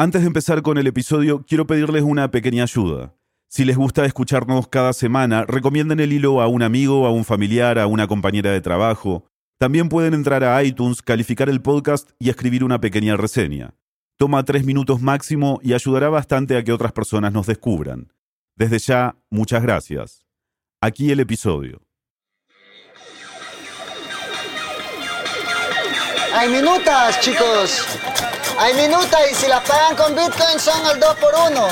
Antes 0.00 0.20
de 0.20 0.28
empezar 0.28 0.62
con 0.62 0.78
el 0.78 0.86
episodio, 0.86 1.44
quiero 1.44 1.66
pedirles 1.66 2.04
una 2.04 2.30
pequeña 2.30 2.62
ayuda. 2.62 3.16
Si 3.48 3.64
les 3.64 3.76
gusta 3.76 4.04
escucharnos 4.04 4.68
cada 4.68 4.92
semana, 4.92 5.44
recomienden 5.44 5.98
el 5.98 6.12
hilo 6.12 6.40
a 6.40 6.46
un 6.46 6.62
amigo, 6.62 7.04
a 7.04 7.10
un 7.10 7.24
familiar, 7.24 7.80
a 7.80 7.88
una 7.88 8.06
compañera 8.06 8.52
de 8.52 8.60
trabajo. 8.60 9.24
También 9.58 9.88
pueden 9.88 10.14
entrar 10.14 10.44
a 10.44 10.62
iTunes, 10.62 11.02
calificar 11.02 11.48
el 11.48 11.60
podcast 11.62 12.10
y 12.20 12.30
escribir 12.30 12.62
una 12.62 12.80
pequeña 12.80 13.16
reseña. 13.16 13.74
Toma 14.16 14.44
tres 14.44 14.64
minutos 14.64 15.02
máximo 15.02 15.58
y 15.64 15.72
ayudará 15.72 16.08
bastante 16.10 16.56
a 16.56 16.62
que 16.62 16.72
otras 16.72 16.92
personas 16.92 17.32
nos 17.32 17.48
descubran. 17.48 18.12
Desde 18.54 18.78
ya, 18.78 19.16
muchas 19.30 19.64
gracias. 19.64 20.24
Aquí 20.80 21.10
el 21.10 21.18
episodio. 21.18 21.82
Hay 26.32 26.48
minutas, 26.50 27.20
chicos. 27.20 27.84
Hay 28.60 28.74
minutas 28.74 29.20
y 29.30 29.34
si 29.36 29.46
las 29.46 29.60
pagan 29.68 29.94
con 29.94 30.16
Bitcoin 30.16 30.58
son 30.58 30.84
al 30.84 30.98
2 30.98 31.16
por 31.20 31.52
1 31.52 31.68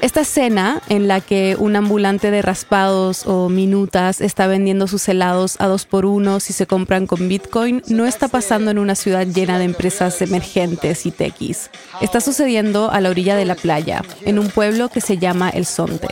Esta 0.00 0.22
escena 0.22 0.80
en 0.88 1.06
la 1.06 1.20
que 1.20 1.54
un 1.58 1.76
ambulante 1.76 2.30
de 2.30 2.40
raspados 2.40 3.26
o 3.26 3.50
minutas 3.50 4.22
está 4.22 4.46
vendiendo 4.46 4.86
sus 4.86 5.06
helados 5.06 5.56
a 5.60 5.66
2 5.66 5.84
por 5.84 6.06
1 6.06 6.40
si 6.40 6.54
se 6.54 6.66
compran 6.66 7.06
con 7.06 7.28
Bitcoin 7.28 7.82
no 7.88 8.06
está 8.06 8.28
pasando 8.28 8.70
en 8.70 8.78
una 8.78 8.94
ciudad 8.94 9.26
llena 9.26 9.58
de 9.58 9.66
empresas 9.66 10.22
emergentes 10.22 11.04
y 11.04 11.10
tequis. 11.10 11.70
Está 12.00 12.22
sucediendo 12.22 12.90
a 12.90 13.02
la 13.02 13.10
orilla 13.10 13.36
de 13.36 13.44
la 13.44 13.54
playa, 13.54 14.02
en 14.22 14.38
un 14.38 14.48
pueblo 14.48 14.88
que 14.88 15.02
se 15.02 15.18
llama 15.18 15.50
El 15.50 15.66
Sonte. 15.66 16.08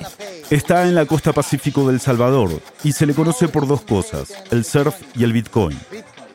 Está 0.51 0.83
en 0.83 0.95
la 0.95 1.07
costa 1.07 1.33
pacífico 1.33 1.89
del 1.89 2.01
Salvador 2.01 2.61
y 2.85 2.93
se 2.93 3.07
le 3.07 3.15
conoce 3.15 3.49
por 3.49 3.67
dos 3.67 3.81
cosas, 3.81 4.35
el 4.51 4.65
surf 4.65 4.95
y 5.15 5.25
el 5.25 5.33
Bitcoin. 5.33 5.79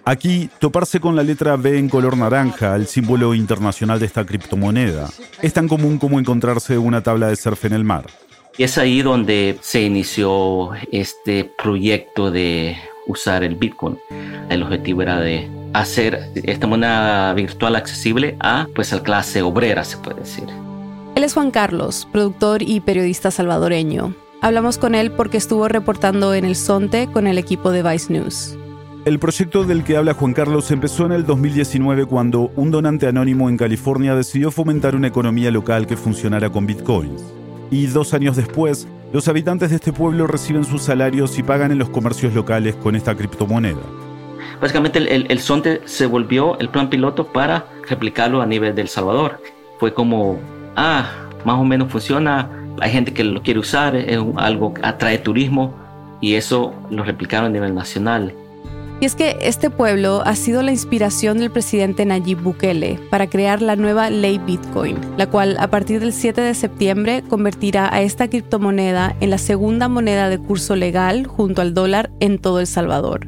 Aquí, 0.03 0.49
toparse 0.59 0.99
con 0.99 1.15
la 1.15 1.23
letra 1.23 1.55
B 1.57 1.77
en 1.77 1.87
color 1.87 2.17
naranja, 2.17 2.75
el 2.75 2.87
símbolo 2.87 3.35
internacional 3.35 3.99
de 3.99 4.07
esta 4.07 4.25
criptomoneda, 4.25 5.07
es 5.41 5.53
tan 5.53 5.67
común 5.67 5.99
como 5.99 6.19
encontrarse 6.19 6.77
una 6.77 7.03
tabla 7.03 7.27
de 7.27 7.35
surf 7.35 7.65
en 7.65 7.73
el 7.73 7.83
mar. 7.83 8.07
Y 8.57 8.63
es 8.63 8.77
ahí 8.77 9.01
donde 9.01 9.57
se 9.61 9.81
inició 9.81 10.71
este 10.91 11.51
proyecto 11.61 12.31
de 12.31 12.75
usar 13.07 13.43
el 13.43 13.55
Bitcoin. 13.55 13.97
El 14.49 14.63
objetivo 14.63 15.03
era 15.03 15.19
de 15.19 15.49
hacer 15.73 16.29
esta 16.35 16.67
moneda 16.67 17.33
virtual 17.33 17.75
accesible 17.75 18.35
a 18.39 18.67
pues 18.75 18.93
a 18.93 19.01
clase 19.03 19.41
obrera, 19.41 19.83
se 19.83 19.97
puede 19.97 20.21
decir. 20.21 20.45
Él 21.15 21.23
es 21.23 21.33
Juan 21.33 21.51
Carlos, 21.51 22.07
productor 22.11 22.61
y 22.63 22.79
periodista 22.79 23.31
salvadoreño. 23.31 24.15
Hablamos 24.41 24.77
con 24.77 24.95
él 24.95 25.11
porque 25.11 25.37
estuvo 25.37 25.67
reportando 25.67 26.33
en 26.33 26.45
el 26.45 26.55
Sonte 26.55 27.07
con 27.07 27.27
el 27.27 27.37
equipo 27.37 27.71
de 27.71 27.83
Vice 27.83 28.11
News. 28.11 28.57
El 29.03 29.17
proyecto 29.17 29.63
del 29.63 29.83
que 29.83 29.97
habla 29.97 30.13
Juan 30.13 30.33
Carlos 30.33 30.69
empezó 30.69 31.07
en 31.07 31.11
el 31.13 31.25
2019 31.25 32.05
cuando 32.05 32.51
un 32.55 32.69
donante 32.69 33.07
anónimo 33.07 33.49
en 33.49 33.57
California 33.57 34.13
decidió 34.13 34.51
fomentar 34.51 34.95
una 34.95 35.07
economía 35.07 35.49
local 35.49 35.87
que 35.87 35.97
funcionara 35.97 36.51
con 36.51 36.67
bitcoins. 36.67 37.23
Y 37.71 37.87
dos 37.87 38.13
años 38.13 38.35
después, 38.35 38.87
los 39.11 39.27
habitantes 39.27 39.71
de 39.71 39.77
este 39.77 39.91
pueblo 39.91 40.27
reciben 40.27 40.65
sus 40.65 40.83
salarios 40.83 41.39
y 41.39 41.41
pagan 41.41 41.71
en 41.71 41.79
los 41.79 41.89
comercios 41.89 42.35
locales 42.35 42.75
con 42.75 42.95
esta 42.95 43.15
criptomoneda. 43.15 43.81
Básicamente 44.61 44.99
el, 44.99 45.25
el, 45.31 45.39
Sonte 45.39 45.81
se 45.85 46.05
volvió 46.05 46.59
el 46.59 46.69
plan 46.69 46.91
piloto 46.91 47.25
para 47.25 47.65
replicarlo 47.89 48.39
a 48.39 48.45
nivel 48.45 48.75
del 48.75 48.87
Salvador. 48.87 49.41
Fue 49.79 49.95
como, 49.95 50.37
ah, 50.75 51.09
más 51.43 51.55
o 51.55 51.63
menos 51.63 51.91
funciona, 51.91 52.51
hay 52.79 52.91
gente 52.91 53.15
que 53.15 53.23
lo 53.23 53.41
quiere 53.41 53.59
usar, 53.59 53.95
es 53.95 54.19
algo 54.35 54.75
que 54.75 54.85
atrae 54.85 55.17
turismo 55.17 55.73
y 56.21 56.35
eso 56.35 56.75
lo 56.91 57.03
replicaron 57.03 57.47
a 57.47 57.49
nivel 57.49 57.73
nacional. 57.73 58.35
Y 59.01 59.05
es 59.05 59.15
que 59.15 59.35
este 59.41 59.71
pueblo 59.71 60.21
ha 60.25 60.35
sido 60.35 60.61
la 60.61 60.69
inspiración 60.69 61.39
del 61.39 61.49
presidente 61.49 62.05
Nayib 62.05 62.39
Bukele 62.39 62.99
para 63.09 63.27
crear 63.27 63.59
la 63.59 63.75
nueva 63.75 64.11
ley 64.11 64.37
Bitcoin, 64.37 64.95
la 65.17 65.25
cual 65.25 65.57
a 65.59 65.71
partir 65.71 65.99
del 65.99 66.13
7 66.13 66.39
de 66.39 66.53
septiembre 66.53 67.23
convertirá 67.27 67.91
a 67.91 68.03
esta 68.03 68.29
criptomoneda 68.29 69.15
en 69.19 69.31
la 69.31 69.39
segunda 69.39 69.87
moneda 69.87 70.29
de 70.29 70.37
curso 70.37 70.75
legal 70.75 71.25
junto 71.25 71.63
al 71.63 71.73
dólar 71.73 72.11
en 72.19 72.37
todo 72.37 72.59
El 72.59 72.67
Salvador. 72.67 73.27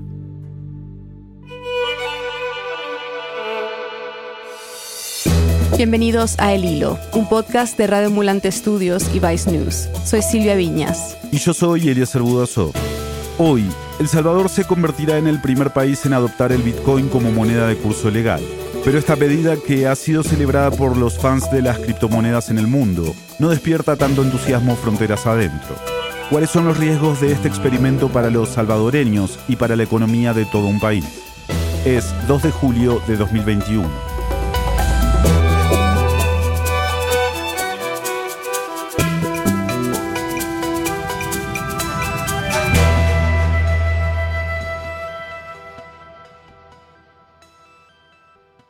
Bienvenidos 5.75 6.35
a 6.38 6.53
El 6.53 6.66
Hilo, 6.66 7.00
un 7.13 7.28
podcast 7.28 7.79
de 7.79 7.88
Radio 7.88 8.12
Mulante 8.12 8.47
Estudios 8.47 9.06
y 9.12 9.19
Vice 9.19 9.51
News. 9.51 9.89
Soy 10.06 10.22
Silvia 10.22 10.53
Viñas. 10.53 11.17
Y 11.31 11.39
yo 11.39 11.51
soy 11.51 11.89
Eliezer 11.89 12.22
Budazo. 12.22 12.72
Hoy, 13.39 13.66
El 13.99 14.07
Salvador 14.07 14.49
se 14.49 14.65
convertirá 14.65 15.17
en 15.17 15.27
el 15.27 15.39
primer 15.39 15.71
país 15.71 16.05
en 16.05 16.13
adoptar 16.13 16.51
el 16.51 16.63
Bitcoin 16.63 17.09
como 17.09 17.31
moneda 17.31 17.67
de 17.67 17.77
curso 17.77 18.09
legal. 18.09 18.41
Pero 18.83 18.97
esta 18.97 19.15
medida, 19.15 19.55
que 19.55 19.87
ha 19.87 19.95
sido 19.95 20.23
celebrada 20.23 20.71
por 20.71 20.97
los 20.97 21.17
fans 21.17 21.49
de 21.51 21.61
las 21.61 21.77
criptomonedas 21.79 22.49
en 22.49 22.57
el 22.57 22.67
mundo, 22.67 23.15
no 23.39 23.49
despierta 23.49 23.95
tanto 23.95 24.23
entusiasmo 24.23 24.75
fronteras 24.75 25.25
adentro. 25.25 25.75
¿Cuáles 26.29 26.49
son 26.49 26.65
los 26.65 26.77
riesgos 26.77 27.21
de 27.21 27.31
este 27.31 27.47
experimento 27.47 28.09
para 28.09 28.29
los 28.29 28.49
salvadoreños 28.49 29.39
y 29.47 29.55
para 29.55 29.75
la 29.75 29.83
economía 29.83 30.33
de 30.33 30.45
todo 30.45 30.67
un 30.67 30.79
país? 30.79 31.05
Es 31.85 32.13
2 32.27 32.43
de 32.43 32.51
julio 32.51 33.01
de 33.07 33.15
2021. 33.15 34.12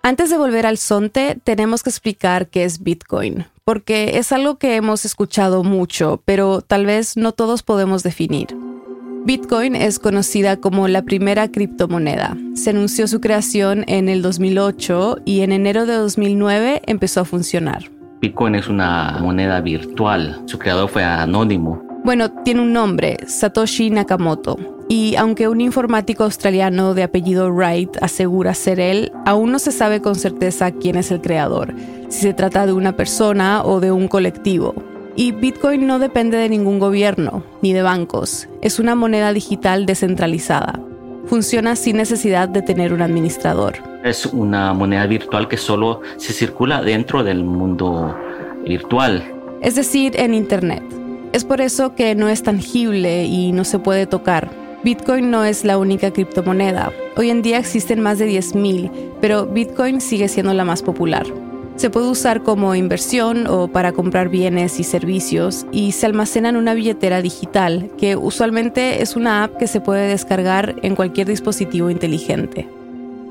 Antes 0.05 0.29
de 0.29 0.37
volver 0.37 0.65
al 0.65 0.77
Sonte, 0.77 1.39
tenemos 1.45 1.81
que 1.81 1.89
explicar 1.89 2.47
qué 2.47 2.65
es 2.65 2.83
Bitcoin, 2.83 3.45
porque 3.63 4.17
es 4.17 4.33
algo 4.33 4.57
que 4.57 4.75
hemos 4.75 5.05
escuchado 5.05 5.63
mucho, 5.63 6.21
pero 6.25 6.59
tal 6.59 6.85
vez 6.85 7.15
no 7.15 7.31
todos 7.31 7.63
podemos 7.63 8.03
definir. 8.03 8.49
Bitcoin 9.23 9.77
es 9.77 9.99
conocida 9.99 10.57
como 10.57 10.89
la 10.89 11.03
primera 11.03 11.49
criptomoneda. 11.49 12.35
Se 12.53 12.71
anunció 12.71 13.07
su 13.07 13.21
creación 13.21 13.85
en 13.87 14.09
el 14.09 14.21
2008 14.21 15.19
y 15.23 15.39
en 15.39 15.53
enero 15.53 15.85
de 15.85 15.93
2009 15.93 16.81
empezó 16.85 17.21
a 17.21 17.25
funcionar. 17.25 17.89
Bitcoin 18.19 18.55
es 18.55 18.67
una 18.67 19.19
moneda 19.21 19.61
virtual. 19.61 20.43
Su 20.47 20.59
creador 20.59 20.89
fue 20.89 21.05
anónimo. 21.05 21.81
Bueno, 22.03 22.29
tiene 22.43 22.59
un 22.59 22.73
nombre, 22.73 23.19
Satoshi 23.25 23.89
Nakamoto. 23.89 24.57
Y 24.89 25.15
aunque 25.15 25.47
un 25.47 25.61
informático 25.61 26.23
australiano 26.23 26.93
de 26.93 27.03
apellido 27.03 27.51
Wright 27.51 27.97
asegura 28.01 28.53
ser 28.53 28.79
él, 28.79 29.11
aún 29.25 29.51
no 29.51 29.59
se 29.59 29.71
sabe 29.71 30.01
con 30.01 30.15
certeza 30.15 30.71
quién 30.71 30.97
es 30.97 31.11
el 31.11 31.21
creador, 31.21 31.73
si 32.09 32.21
se 32.21 32.33
trata 32.33 32.65
de 32.65 32.73
una 32.73 32.95
persona 32.95 33.63
o 33.63 33.79
de 33.79 33.91
un 33.91 34.07
colectivo. 34.07 34.75
Y 35.15 35.31
Bitcoin 35.31 35.85
no 35.85 35.99
depende 35.99 36.37
de 36.37 36.49
ningún 36.49 36.79
gobierno 36.79 37.43
ni 37.61 37.71
de 37.71 37.83
bancos, 37.83 38.49
es 38.61 38.79
una 38.79 38.95
moneda 38.95 39.31
digital 39.31 39.85
descentralizada. 39.85 40.79
Funciona 41.25 41.75
sin 41.75 41.97
necesidad 41.97 42.49
de 42.49 42.61
tener 42.61 42.93
un 42.93 43.01
administrador. 43.01 43.75
Es 44.03 44.25
una 44.25 44.73
moneda 44.73 45.05
virtual 45.05 45.47
que 45.47 45.57
solo 45.57 46.01
se 46.17 46.33
circula 46.33 46.81
dentro 46.81 47.23
del 47.23 47.43
mundo 47.43 48.15
virtual. 48.65 49.23
Es 49.61 49.75
decir, 49.75 50.19
en 50.19 50.33
Internet. 50.33 50.83
Es 51.31 51.45
por 51.45 51.61
eso 51.61 51.95
que 51.95 52.13
no 52.13 52.27
es 52.27 52.43
tangible 52.43 53.25
y 53.25 53.53
no 53.53 53.63
se 53.63 53.79
puede 53.79 54.05
tocar, 54.05 54.51
Bitcoin 54.83 55.31
no 55.31 55.45
es 55.45 55.63
la 55.63 55.77
única 55.77 56.11
criptomoneda. 56.11 56.91
Hoy 57.15 57.29
en 57.29 57.41
día 57.41 57.57
existen 57.57 58.01
más 58.01 58.19
de 58.19 58.29
10.000, 58.29 59.13
pero 59.21 59.45
Bitcoin 59.45 60.01
sigue 60.01 60.27
siendo 60.27 60.53
la 60.53 60.65
más 60.65 60.81
popular. 60.83 61.25
Se 61.77 61.89
puede 61.89 62.09
usar 62.09 62.43
como 62.43 62.75
inversión 62.75 63.47
o 63.47 63.69
para 63.69 63.93
comprar 63.93 64.27
bienes 64.27 64.81
y 64.81 64.83
servicios 64.83 65.65
y 65.71 65.93
se 65.93 66.05
almacena 66.05 66.49
en 66.49 66.57
una 66.57 66.73
billetera 66.73 67.21
digital, 67.21 67.91
que 67.97 68.17
usualmente 68.17 69.01
es 69.01 69.15
una 69.15 69.45
app 69.45 69.55
que 69.55 69.67
se 69.67 69.79
puede 69.79 70.09
descargar 70.09 70.75
en 70.81 70.95
cualquier 70.97 71.27
dispositivo 71.27 71.89
inteligente. 71.89 72.67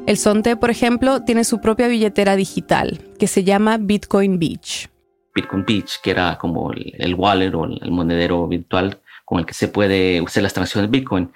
El 0.07 0.17
Sonte, 0.17 0.57
por 0.57 0.71
ejemplo, 0.71 1.23
tiene 1.23 1.45
su 1.45 1.61
propia 1.61 1.87
billetera 1.87 2.35
digital, 2.35 2.99
que 3.19 3.27
se 3.27 3.45
llama 3.45 3.77
Bitcoin 3.77 4.39
Beach. 4.39 4.89
Bitcoin 5.35 5.67
Beach, 5.67 6.01
que 6.03 6.13
era 6.13 6.39
como 6.39 6.73
el, 6.73 7.15
wallet 7.15 7.55
o 7.55 7.67
el 7.67 7.91
monedero 7.91 8.49
virtual 8.49 9.02
con 9.33 9.41
el 9.41 9.47
que 9.47 9.55
se 9.55 9.67
puede 9.67 10.21
usar 10.21 10.43
las 10.43 10.53
transacciones 10.53 10.91
Bitcoin. 10.91 11.33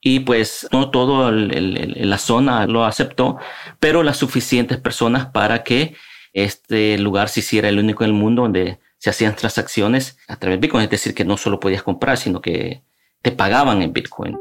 Y 0.00 0.20
pues 0.20 0.68
no 0.70 0.90
todo 0.90 1.32
la 1.32 2.18
zona 2.18 2.64
lo 2.68 2.84
aceptó, 2.84 3.38
pero 3.80 4.04
las 4.04 4.18
suficientes 4.18 4.78
personas 4.78 5.26
para 5.26 5.64
que 5.64 5.96
este 6.32 6.96
lugar 6.98 7.28
se 7.28 7.40
hiciera 7.40 7.68
el 7.68 7.80
único 7.80 8.04
en 8.04 8.10
el 8.10 8.16
mundo 8.16 8.42
donde 8.42 8.78
se 8.98 9.10
hacían 9.10 9.34
transacciones 9.34 10.16
a 10.28 10.36
través 10.36 10.58
de 10.58 10.60
Bitcoin. 10.60 10.84
Es 10.84 10.90
decir, 10.90 11.12
que 11.12 11.24
no 11.24 11.36
solo 11.36 11.58
podías 11.58 11.82
comprar, 11.82 12.18
sino 12.18 12.40
que 12.40 12.84
te 13.20 13.32
pagaban 13.32 13.82
en 13.82 13.92
Bitcoin. 13.92 14.38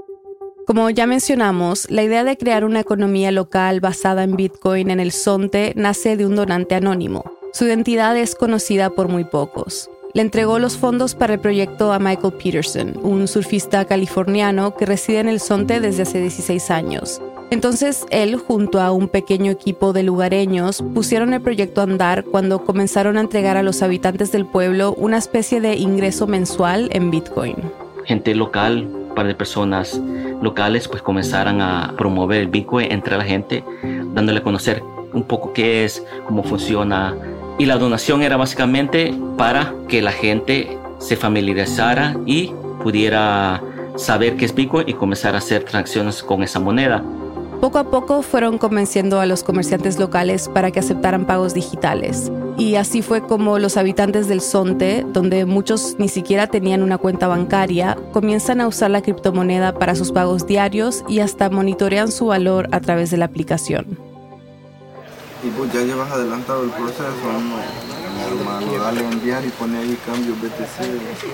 Como 0.67 0.91
ya 0.91 1.07
mencionamos, 1.07 1.89
la 1.89 2.03
idea 2.03 2.23
de 2.23 2.37
crear 2.37 2.63
una 2.63 2.79
economía 2.79 3.31
local 3.31 3.79
basada 3.79 4.23
en 4.23 4.35
Bitcoin 4.35 4.91
en 4.91 4.99
el 4.99 5.11
Sonte 5.11 5.73
nace 5.75 6.15
de 6.15 6.27
un 6.27 6.35
donante 6.35 6.75
anónimo. 6.75 7.23
Su 7.53 7.65
identidad 7.65 8.15
es 8.15 8.35
conocida 8.35 8.91
por 8.91 9.07
muy 9.07 9.23
pocos 9.23 9.89
le 10.13 10.21
entregó 10.21 10.59
los 10.59 10.77
fondos 10.77 11.15
para 11.15 11.35
el 11.35 11.39
proyecto 11.39 11.93
a 11.93 11.99
Michael 11.99 12.33
Peterson, 12.33 12.99
un 13.03 13.27
surfista 13.27 13.85
californiano 13.85 14.75
que 14.75 14.85
reside 14.85 15.19
en 15.19 15.29
el 15.29 15.39
Sonte 15.39 15.79
desde 15.79 16.03
hace 16.03 16.19
16 16.19 16.71
años. 16.71 17.21
Entonces 17.51 18.05
él, 18.11 18.35
junto 18.35 18.79
a 18.79 18.91
un 18.91 19.07
pequeño 19.07 19.51
equipo 19.51 19.91
de 19.91 20.03
lugareños, 20.03 20.83
pusieron 20.93 21.33
el 21.33 21.41
proyecto 21.41 21.81
a 21.81 21.85
andar 21.85 22.23
cuando 22.23 22.63
comenzaron 22.63 23.17
a 23.17 23.21
entregar 23.21 23.57
a 23.57 23.63
los 23.63 23.81
habitantes 23.81 24.31
del 24.31 24.45
pueblo 24.45 24.93
una 24.93 25.17
especie 25.17 25.59
de 25.59 25.75
ingreso 25.75 26.27
mensual 26.27 26.89
en 26.91 27.09
Bitcoin. 27.09 27.55
Gente 28.05 28.35
local, 28.35 28.87
un 29.09 29.15
par 29.15 29.25
de 29.27 29.35
personas 29.35 29.99
locales, 30.41 30.87
pues 30.87 31.01
comenzaron 31.01 31.61
a 31.61 31.93
promover 31.97 32.41
el 32.41 32.47
Bitcoin 32.47 32.91
entre 32.91 33.17
la 33.17 33.23
gente, 33.23 33.63
dándole 34.13 34.39
a 34.39 34.43
conocer 34.43 34.83
un 35.13 35.23
poco 35.23 35.53
qué 35.53 35.85
es, 35.85 36.03
cómo 36.27 36.43
funciona. 36.43 37.15
Y 37.59 37.65
la 37.65 37.77
donación 37.77 38.23
era 38.23 38.37
básicamente 38.37 39.13
para 39.37 39.75
que 39.89 40.01
la 40.01 40.13
gente 40.13 40.77
se 40.99 41.17
familiarizara 41.17 42.15
y 42.25 42.53
pudiera 42.81 43.61
saber 43.97 44.37
qué 44.37 44.45
es 44.45 44.55
Bitcoin 44.55 44.87
y 44.87 44.93
comenzar 44.93 45.35
a 45.35 45.39
hacer 45.39 45.65
transacciones 45.65 46.23
con 46.23 46.41
esa 46.41 46.61
moneda. 46.61 47.03
Poco 47.59 47.77
a 47.77 47.91
poco 47.91 48.21
fueron 48.21 48.57
convenciendo 48.57 49.19
a 49.19 49.25
los 49.25 49.43
comerciantes 49.43 49.99
locales 49.99 50.47
para 50.47 50.71
que 50.71 50.79
aceptaran 50.79 51.25
pagos 51.25 51.53
digitales. 51.53 52.31
Y 52.57 52.75
así 52.75 53.01
fue 53.01 53.21
como 53.21 53.59
los 53.59 53.75
habitantes 53.75 54.29
del 54.29 54.39
Sonte, 54.39 55.05
donde 55.11 55.45
muchos 55.45 55.97
ni 55.99 56.07
siquiera 56.07 56.47
tenían 56.47 56.81
una 56.81 56.97
cuenta 56.97 57.27
bancaria, 57.27 57.97
comienzan 58.13 58.61
a 58.61 58.67
usar 58.67 58.91
la 58.91 59.01
criptomoneda 59.01 59.73
para 59.73 59.95
sus 59.95 60.13
pagos 60.13 60.47
diarios 60.47 61.03
y 61.09 61.19
hasta 61.19 61.49
monitorean 61.49 62.09
su 62.09 62.27
valor 62.27 62.69
a 62.71 62.79
través 62.79 63.11
de 63.11 63.17
la 63.17 63.25
aplicación. 63.25 64.08
Y 65.43 65.49
pues 65.51 65.71
ya 65.71 65.81
llevas 65.81 66.11
adelantado 66.11 66.63
el 66.63 66.69
proceso. 66.69 67.05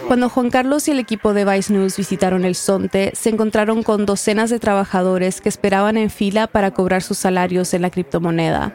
Cuando 0.07 0.29
Juan 0.29 0.49
Carlos 0.49 0.87
y 0.87 0.91
el 0.91 0.99
equipo 0.99 1.33
de 1.33 1.45
Vice 1.45 1.73
News 1.73 1.97
visitaron 1.97 2.45
el 2.45 2.55
Sonte, 2.55 3.11
se 3.15 3.29
encontraron 3.29 3.83
con 3.83 4.05
docenas 4.05 4.49
de 4.49 4.59
trabajadores 4.59 5.41
que 5.41 5.49
esperaban 5.49 5.97
en 5.97 6.09
fila 6.09 6.47
para 6.47 6.71
cobrar 6.71 7.01
sus 7.01 7.17
salarios 7.17 7.73
en 7.73 7.81
la 7.81 7.89
criptomoneda. 7.89 8.73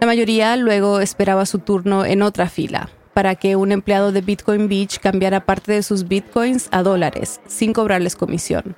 La 0.00 0.06
mayoría 0.06 0.56
luego 0.56 1.00
esperaba 1.00 1.44
su 1.46 1.58
turno 1.58 2.04
en 2.04 2.22
otra 2.22 2.48
fila, 2.48 2.88
para 3.12 3.34
que 3.34 3.56
un 3.56 3.72
empleado 3.72 4.12
de 4.12 4.20
Bitcoin 4.20 4.68
Beach 4.68 4.98
cambiara 4.98 5.44
parte 5.44 5.72
de 5.72 5.82
sus 5.82 6.08
bitcoins 6.08 6.68
a 6.70 6.82
dólares, 6.82 7.40
sin 7.46 7.72
cobrarles 7.72 8.16
comisión. 8.16 8.76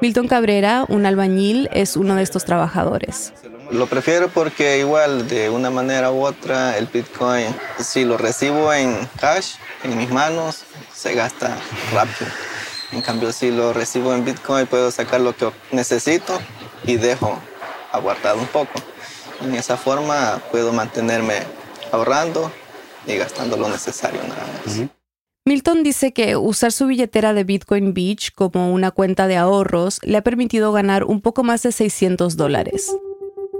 Milton 0.00 0.26
Cabrera, 0.26 0.84
un 0.88 1.06
albañil, 1.06 1.68
es 1.72 1.96
uno 1.96 2.16
de 2.16 2.22
estos 2.22 2.44
trabajadores. 2.44 3.32
Lo 3.70 3.86
prefiero 3.86 4.28
porque 4.28 4.78
igual 4.78 5.28
de 5.28 5.50
una 5.50 5.70
manera 5.70 6.10
u 6.12 6.24
otra 6.24 6.76
el 6.76 6.86
Bitcoin, 6.86 7.46
si 7.78 8.04
lo 8.04 8.18
recibo 8.18 8.72
en 8.72 9.08
cash, 9.18 9.54
en 9.82 9.96
mis 9.96 10.10
manos, 10.10 10.64
se 10.94 11.14
gasta 11.14 11.56
rápido. 11.92 12.30
En 12.92 13.02
cambio, 13.02 13.32
si 13.32 13.50
lo 13.50 13.72
recibo 13.72 14.14
en 14.14 14.24
Bitcoin, 14.24 14.66
puedo 14.66 14.90
sacar 14.90 15.20
lo 15.20 15.36
que 15.36 15.50
necesito 15.72 16.38
y 16.84 16.96
dejo 16.96 17.38
aguardado 17.90 18.38
un 18.38 18.46
poco. 18.46 18.72
En 19.40 19.54
esa 19.54 19.76
forma 19.76 20.40
puedo 20.50 20.72
mantenerme 20.72 21.40
ahorrando 21.90 22.52
y 23.06 23.16
gastando 23.16 23.56
lo 23.56 23.68
necesario 23.68 24.22
nada 24.22 24.46
más. 24.64 24.88
Milton 25.46 25.82
dice 25.82 26.12
que 26.12 26.36
usar 26.36 26.72
su 26.72 26.86
billetera 26.86 27.34
de 27.34 27.44
Bitcoin 27.44 27.92
Beach 27.92 28.32
como 28.34 28.72
una 28.72 28.90
cuenta 28.92 29.26
de 29.26 29.36
ahorros 29.36 30.00
le 30.02 30.16
ha 30.16 30.22
permitido 30.22 30.72
ganar 30.72 31.04
un 31.04 31.20
poco 31.20 31.42
más 31.42 31.62
de 31.62 31.72
600 31.72 32.36
dólares. 32.36 32.96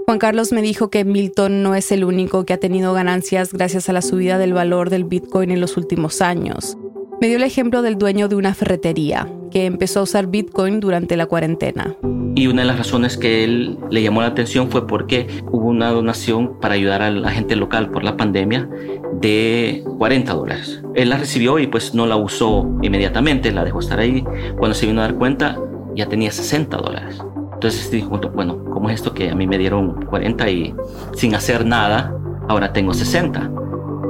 Juan 0.05 0.19
Carlos 0.19 0.51
me 0.51 0.61
dijo 0.61 0.91
que 0.91 1.03
Milton 1.03 1.63
no 1.63 1.73
es 1.73 1.91
el 1.91 2.03
único 2.03 2.45
que 2.45 2.53
ha 2.53 2.59
tenido 2.59 2.93
ganancias 2.93 3.51
gracias 3.51 3.89
a 3.89 3.93
la 3.93 4.03
subida 4.03 4.37
del 4.37 4.53
valor 4.53 4.91
del 4.91 5.03
Bitcoin 5.03 5.49
en 5.49 5.59
los 5.59 5.77
últimos 5.77 6.21
años. 6.21 6.77
Me 7.19 7.27
dio 7.27 7.37
el 7.37 7.43
ejemplo 7.43 7.81
del 7.81 7.97
dueño 7.97 8.27
de 8.27 8.35
una 8.35 8.53
ferretería, 8.53 9.27
que 9.49 9.65
empezó 9.65 10.01
a 10.01 10.03
usar 10.03 10.27
Bitcoin 10.27 10.79
durante 10.79 11.17
la 11.17 11.25
cuarentena. 11.25 11.95
Y 12.35 12.45
una 12.45 12.61
de 12.61 12.67
las 12.67 12.77
razones 12.77 13.17
que 13.17 13.43
él 13.43 13.79
le 13.89 14.03
llamó 14.03 14.21
la 14.21 14.27
atención 14.27 14.69
fue 14.69 14.85
porque 14.85 15.25
hubo 15.49 15.69
una 15.69 15.89
donación 15.89 16.59
para 16.59 16.75
ayudar 16.75 17.01
a 17.01 17.09
la 17.09 17.31
gente 17.31 17.55
local 17.55 17.89
por 17.89 18.03
la 18.03 18.15
pandemia 18.15 18.69
de 19.13 19.83
40 19.97 20.33
dólares. 20.33 20.83
Él 20.93 21.09
la 21.09 21.17
recibió 21.17 21.57
y 21.57 21.65
pues 21.65 21.95
no 21.95 22.05
la 22.05 22.15
usó 22.15 22.69
inmediatamente, 22.83 23.51
la 23.51 23.63
dejó 23.63 23.79
estar 23.79 23.99
ahí. 23.99 24.23
Cuando 24.59 24.75
se 24.75 24.85
vino 24.85 25.01
a 25.01 25.05
dar 25.05 25.15
cuenta 25.15 25.57
ya 25.95 26.07
tenía 26.07 26.31
60 26.31 26.77
dólares. 26.77 27.19
Entonces 27.53 27.89
dijo, 27.89 28.19
bueno, 28.35 28.64
¿cómo 28.75 28.89
es 28.89 28.95
esto 28.95 29.13
que 29.13 29.29
a 29.29 29.35
mí 29.35 29.47
me 29.47 29.57
dieron 29.57 30.05
40 30.05 30.49
y 30.49 30.75
sin 31.15 31.33
hacer 31.33 31.65
nada, 31.65 32.13
ahora 32.49 32.73
tengo 32.73 32.93
60? 32.93 33.39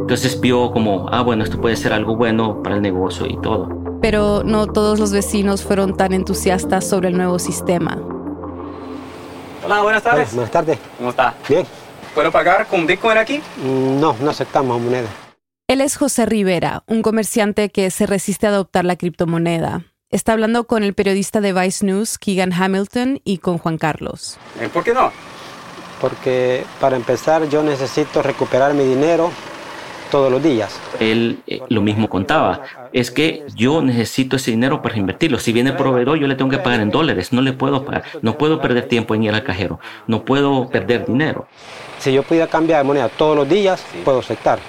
Entonces 0.02 0.42
vio 0.42 0.72
como, 0.72 1.08
ah, 1.12 1.22
bueno, 1.22 1.44
esto 1.44 1.62
puede 1.62 1.76
ser 1.76 1.94
algo 1.94 2.16
bueno 2.16 2.64
para 2.64 2.76
el 2.76 2.82
negocio 2.82 3.28
y 3.28 3.40
todo. 3.42 3.70
Pero 4.02 4.42
no 4.44 4.66
todos 4.66 5.00
los 5.00 5.12
vecinos 5.12 5.64
fueron 5.64 5.96
tan 5.96 6.14
entusiastas 6.14 6.90
sobre 6.90 7.10
el 7.10 7.18
nuevo 7.18 7.38
sistema. 7.38 8.02
Hola, 9.64 9.84
buenas 9.84 10.02
tardes. 10.02 10.34
buenas 10.34 10.52
tardes. 10.52 10.80
¿Cómo 10.98 11.12
está? 11.12 11.36
Bien. 11.48 11.66
¿Puedo 12.16 12.32
pagar 12.32 12.66
con 12.66 12.88
Bitcoin 12.88 13.20
aquí? 13.20 13.42
Mm, 13.64 14.00
no, 14.00 14.16
no 14.20 14.32
aceptamos 14.32 14.82
moneda. 14.82 15.08
Él 15.68 15.80
es 15.80 15.96
José 15.96 16.26
Rivera, 16.26 16.84
un 16.88 17.04
comerciante 17.04 17.70
que 17.70 17.92
se 17.92 18.08
resiste 18.08 18.48
a 18.48 18.50
adoptar 18.50 18.84
la 18.84 18.96
criptomoneda. 18.96 19.84
Está 20.16 20.32
hablando 20.32 20.64
con 20.64 20.84
el 20.84 20.94
periodista 20.94 21.42
de 21.42 21.52
Vice 21.52 21.86
News, 21.86 22.18
Keegan 22.18 22.54
Hamilton, 22.54 23.20
y 23.26 23.40
con 23.40 23.58
Juan 23.58 23.78
Carlos. 23.78 24.38
Eh, 24.62 24.70
¿Por 24.72 24.86
qué 24.86 24.94
no? 24.94 25.12
Porque 26.00 26.64
para 26.80 26.96
empezar 26.96 27.50
yo 27.50 27.62
necesito 27.64 28.22
recuperar 28.22 28.74
mi 28.74 28.86
dinero 28.86 29.30
todos 30.12 30.32
los 30.32 30.42
días. 30.42 30.80
Él 31.02 31.40
eh, 31.48 31.60
lo 31.68 31.82
mismo 31.82 32.08
contaba, 32.08 32.62
es 32.94 33.12
que 33.12 33.44
yo 33.58 33.82
necesito 33.82 34.38
ese 34.38 34.52
dinero 34.52 34.82
para 34.82 34.96
invertirlo. 34.96 35.38
Si 35.38 35.52
viene 35.52 35.72
el 35.72 35.76
proveedor, 35.76 36.18
yo 36.18 36.28
le 36.28 36.36
tengo 36.36 36.50
que 36.50 36.60
pagar 36.60 36.80
en 36.80 36.92
dólares, 36.92 37.34
no 37.34 37.42
le 37.42 37.52
puedo 37.52 37.84
pagar, 37.84 38.06
no 38.22 38.38
puedo 38.38 38.62
perder 38.62 38.88
tiempo 38.88 39.16
en 39.16 39.24
ir 39.24 39.34
al 39.34 39.44
cajero, 39.44 39.82
no 40.08 40.24
puedo 40.24 40.70
perder 40.70 41.06
dinero. 41.08 41.46
Si 42.00 42.14
yo 42.14 42.24
pudiera 42.24 42.48
cambiar 42.48 42.80
de 42.80 42.84
moneda 42.86 43.10
todos 43.10 43.36
los 43.36 43.50
días, 43.50 43.84
puedo 44.06 44.20
aceptar, 44.20 44.60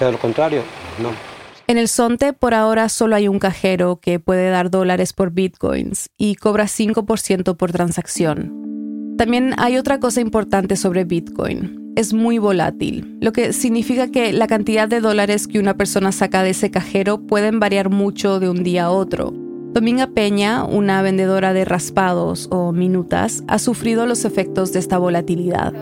pero 0.00 0.10
lo 0.10 0.18
contrario, 0.18 0.64
no. 0.98 1.27
En 1.70 1.76
el 1.76 1.88
Sonte 1.88 2.32
por 2.32 2.54
ahora 2.54 2.88
solo 2.88 3.14
hay 3.14 3.28
un 3.28 3.38
cajero 3.38 4.00
que 4.00 4.18
puede 4.18 4.48
dar 4.48 4.70
dólares 4.70 5.12
por 5.12 5.32
bitcoins 5.32 6.08
y 6.16 6.36
cobra 6.36 6.64
5% 6.64 7.58
por 7.58 7.72
transacción. 7.72 9.14
También 9.18 9.54
hay 9.58 9.76
otra 9.76 10.00
cosa 10.00 10.22
importante 10.22 10.76
sobre 10.76 11.04
Bitcoin. 11.04 11.92
Es 11.94 12.14
muy 12.14 12.38
volátil, 12.38 13.18
lo 13.20 13.32
que 13.32 13.52
significa 13.52 14.10
que 14.10 14.32
la 14.32 14.46
cantidad 14.46 14.88
de 14.88 15.02
dólares 15.02 15.46
que 15.46 15.58
una 15.58 15.74
persona 15.74 16.10
saca 16.10 16.42
de 16.42 16.50
ese 16.50 16.70
cajero 16.70 17.18
pueden 17.18 17.60
variar 17.60 17.90
mucho 17.90 18.40
de 18.40 18.48
un 18.48 18.62
día 18.62 18.84
a 18.84 18.90
otro. 18.90 19.34
Dominga 19.74 20.06
Peña, 20.06 20.64
una 20.64 21.02
vendedora 21.02 21.52
de 21.52 21.66
raspados 21.66 22.48
o 22.50 22.72
minutas, 22.72 23.42
ha 23.46 23.58
sufrido 23.58 24.06
los 24.06 24.24
efectos 24.24 24.72
de 24.72 24.78
esta 24.78 24.96
volatilidad. 24.96 25.74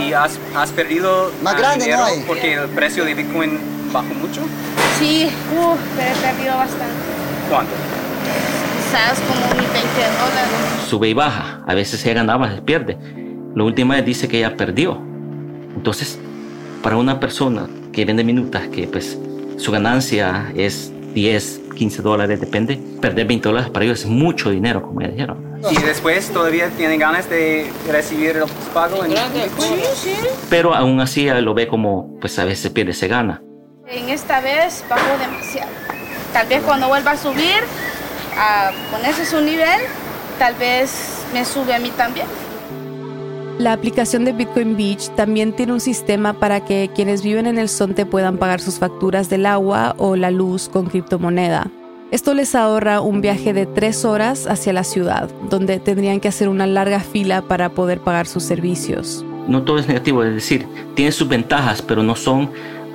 ¿Y 0.00 0.14
has, 0.14 0.36
perdido 0.74 1.30
Más 1.44 1.56
grande 1.56 1.84
dinero 1.84 2.02
no 2.08 2.26
porque 2.26 2.54
el 2.54 2.68
precio 2.70 3.04
de 3.04 3.14
Bitcoin 3.14 3.77
bajó 3.92 4.14
mucho? 4.14 4.42
Sí, 4.98 5.28
pero 5.96 6.10
he 6.10 6.14
perdido 6.14 6.56
bastante. 6.56 6.94
¿Cuánto? 7.48 7.72
Quizás 8.76 9.20
como 9.20 9.48
20 9.54 9.72
dólares. 9.72 10.86
Sube 10.88 11.08
y 11.08 11.14
baja, 11.14 11.62
a 11.66 11.74
veces 11.74 12.00
se 12.00 12.12
ganaba, 12.12 12.54
se 12.54 12.62
pierde. 12.62 12.98
Lo 13.54 13.64
última 13.64 13.96
vez 13.96 14.04
dice 14.04 14.28
que 14.28 14.38
ella 14.38 14.56
perdió. 14.56 15.00
Entonces, 15.74 16.18
para 16.82 16.96
una 16.96 17.20
persona 17.20 17.66
que 17.92 18.04
vende 18.04 18.24
minutas, 18.24 18.68
que 18.68 18.86
pues 18.86 19.18
su 19.56 19.72
ganancia 19.72 20.52
es 20.54 20.92
10, 21.14 21.60
15 21.74 22.02
dólares, 22.02 22.40
depende, 22.40 22.80
perder 23.00 23.26
20 23.26 23.48
dólares 23.48 23.70
para 23.70 23.84
ellos 23.84 24.00
es 24.00 24.06
mucho 24.06 24.50
dinero, 24.50 24.82
como 24.82 25.00
ya 25.00 25.08
dijeron. 25.08 25.48
¿Y 25.70 25.82
después 25.82 26.30
todavía 26.30 26.68
tienen 26.70 27.00
ganas 27.00 27.28
de 27.28 27.70
recibir 27.90 28.36
el 28.36 28.44
pago 28.72 29.04
en 29.04 29.12
Sí, 29.12 29.74
sí. 29.94 30.12
Pero 30.48 30.74
aún 30.74 31.00
así 31.00 31.28
lo 31.28 31.54
ve 31.54 31.66
como, 31.66 32.16
pues 32.20 32.38
a 32.38 32.44
veces 32.44 32.70
pierde, 32.70 32.92
se 32.92 33.08
gana. 33.08 33.42
En 33.90 34.10
esta 34.10 34.42
vez 34.42 34.84
bajó 34.90 35.18
demasiado. 35.18 35.70
Tal 36.34 36.46
vez 36.46 36.62
cuando 36.62 36.88
vuelva 36.88 37.12
a 37.12 37.16
subir, 37.16 37.56
a 38.36 38.70
ponerse 38.90 39.24
su 39.24 39.40
nivel, 39.40 39.80
tal 40.38 40.54
vez 40.56 41.24
me 41.32 41.42
sube 41.46 41.74
a 41.74 41.78
mí 41.78 41.90
también. 41.96 42.26
La 43.58 43.72
aplicación 43.72 44.26
de 44.26 44.34
Bitcoin 44.34 44.76
Beach 44.76 45.08
también 45.16 45.54
tiene 45.54 45.72
un 45.72 45.80
sistema 45.80 46.34
para 46.34 46.66
que 46.66 46.90
quienes 46.94 47.22
viven 47.22 47.46
en 47.46 47.56
el 47.56 47.70
Sonte 47.70 48.04
puedan 48.04 48.36
pagar 48.36 48.60
sus 48.60 48.78
facturas 48.78 49.30
del 49.30 49.46
agua 49.46 49.94
o 49.96 50.16
la 50.16 50.30
luz 50.30 50.68
con 50.68 50.86
criptomoneda. 50.86 51.70
Esto 52.10 52.34
les 52.34 52.54
ahorra 52.54 53.00
un 53.00 53.22
viaje 53.22 53.54
de 53.54 53.64
tres 53.64 54.04
horas 54.04 54.46
hacia 54.46 54.74
la 54.74 54.84
ciudad, 54.84 55.30
donde 55.48 55.80
tendrían 55.80 56.20
que 56.20 56.28
hacer 56.28 56.50
una 56.50 56.66
larga 56.66 57.00
fila 57.00 57.40
para 57.40 57.70
poder 57.70 58.00
pagar 58.00 58.26
sus 58.26 58.42
servicios. 58.42 59.24
No 59.48 59.62
todo 59.62 59.78
es 59.78 59.88
negativo, 59.88 60.22
es 60.24 60.34
decir, 60.34 60.66
tiene 60.94 61.10
sus 61.10 61.26
ventajas, 61.26 61.80
pero 61.80 62.02
no 62.02 62.14
son 62.16 62.50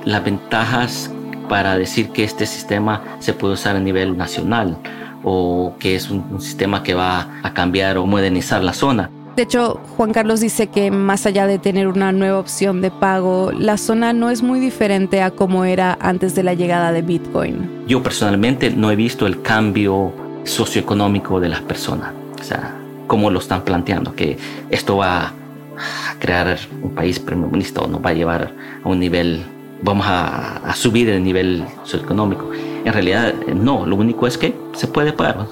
las 0.06 0.24
ventajas 0.24 1.12
para 1.50 1.78
decir 1.78 2.10
que 2.10 2.24
este 2.24 2.46
sistema 2.46 3.04
se 3.20 3.34
puede 3.34 3.54
usar 3.54 3.76
a 3.76 3.80
nivel 3.80 4.18
nacional 4.18 4.78
o 5.24 5.76
que 5.80 5.96
es 5.96 6.10
un, 6.10 6.42
sistema 6.42 6.84
que 6.84 6.94
va 6.94 7.28
a 7.44 7.54
cambiar 7.54 7.98
o 7.98 8.06
modernizar 8.06 8.64
la 8.64 8.74
zona. 8.74 9.10
De 9.36 9.44
hecho, 9.44 9.80
Juan 9.98 10.14
Carlos 10.14 10.42
dice 10.42 10.68
que 10.68 10.92
más 10.92 11.26
allá 11.26 11.48
de 11.48 11.58
tener 11.58 11.88
una 11.88 12.12
nueva 12.12 12.38
opción 12.38 12.82
de 12.82 12.92
pago, 12.92 13.52
la 13.52 13.78
zona 13.78 14.14
no 14.14 14.30
es 14.30 14.44
muy 14.44 14.60
diferente 14.60 15.24
a 15.24 15.32
como 15.32 15.66
era 15.66 15.98
antes 16.00 16.36
de 16.36 16.44
la 16.44 16.54
llegada 16.54 16.92
de 16.92 17.02
Bitcoin. 17.02 17.86
Yo 17.88 18.04
personalmente 18.04 18.70
no 18.70 18.92
he 18.92 18.96
visto 18.96 19.26
el 19.26 19.42
cambio 19.42 20.14
socioeconómico 20.44 21.40
de 21.40 21.50
las 21.50 21.62
personas. 21.62 22.12
O 22.40 22.44
sea, 22.44 22.76
como 23.08 23.32
lo 23.32 23.40
están 23.40 23.64
planteando, 23.64 24.14
que 24.16 24.38
esto 24.70 24.98
va 24.98 25.28
a 25.28 25.34
crear 26.20 26.58
un 26.82 26.92
país 26.92 27.24
o 27.76 27.88
nos 27.88 28.06
va 28.06 28.10
a 28.10 28.14
llevar 28.14 28.54
a 28.84 28.88
un 28.88 29.00
nivel, 29.00 29.44
vamos 29.84 30.06
a, 30.08 30.58
a 30.58 30.76
subir 30.76 31.10
el 31.10 31.24
nivel 31.24 31.66
socioeconómico. 31.84 32.52
En 32.54 32.92
realidad, 32.92 33.34
no, 33.48 33.86
lo 33.86 33.96
único 33.96 34.28
es 34.28 34.38
que 34.38 34.56
se 34.74 34.88
puede 34.88 35.14
pagar. 35.14 35.48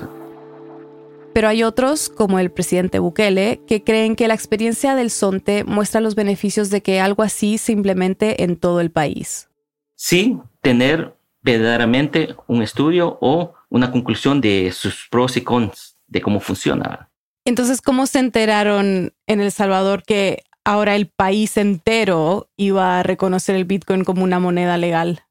Pero 1.34 1.48
hay 1.48 1.64
otros, 1.64 2.10
como 2.10 2.40
el 2.40 2.52
presidente 2.52 3.00
Bukele, 3.00 3.62
que 3.66 3.84
creen 3.84 4.16
que 4.16 4.28
la 4.28 4.34
experiencia 4.34 4.96
del 4.96 5.10
SONTE 5.10 5.64
muestra 5.64 6.02
los 6.02 6.16
beneficios 6.16 6.70
de 6.70 6.82
que 6.82 7.00
algo 7.00 7.24
así 7.24 7.58
se 7.58 7.72
implemente 7.72 8.44
en 8.44 8.58
todo 8.58 8.82
el 8.82 8.92
país. 8.92 9.50
Sí, 9.96 10.38
tener 10.62 11.16
verdaderamente 11.42 12.36
un 12.48 12.62
estudio 12.62 13.18
o 13.22 13.54
una 13.70 13.92
conclusión 13.92 14.42
de 14.42 14.72
sus 14.74 15.08
pros 15.10 15.38
y 15.38 15.42
cons 15.42 15.98
de 16.08 16.22
cómo 16.22 16.40
funciona. 16.40 17.10
Entonces, 17.46 17.82
¿cómo 17.82 18.06
se 18.06 18.20
enteraron 18.20 19.14
en 19.26 19.40
El 19.40 19.52
Salvador 19.52 20.04
que 20.04 20.44
ahora 20.66 20.96
el 20.96 21.08
país 21.08 21.58
entero 21.58 22.50
iba 22.58 23.00
a 23.00 23.04
reconocer 23.04 23.56
el 23.56 23.66
Bitcoin 23.66 24.04
como 24.04 24.24
una 24.24 24.40
moneda 24.40 24.78
legal? 24.78 25.22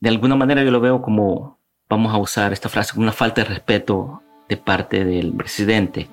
De 0.00 0.08
alguna 0.08 0.36
manera 0.36 0.62
yo 0.62 0.70
lo 0.70 0.80
veo 0.80 1.02
como, 1.02 1.58
vamos 1.88 2.12
a 2.12 2.18
usar 2.18 2.52
esta 2.52 2.68
frase, 2.68 2.92
como 2.92 3.04
una 3.04 3.12
falta 3.12 3.42
de 3.42 3.48
respeto 3.48 4.22
de 4.48 4.56
parte 4.56 5.04
del 5.04 5.32
presidente. 5.32 6.08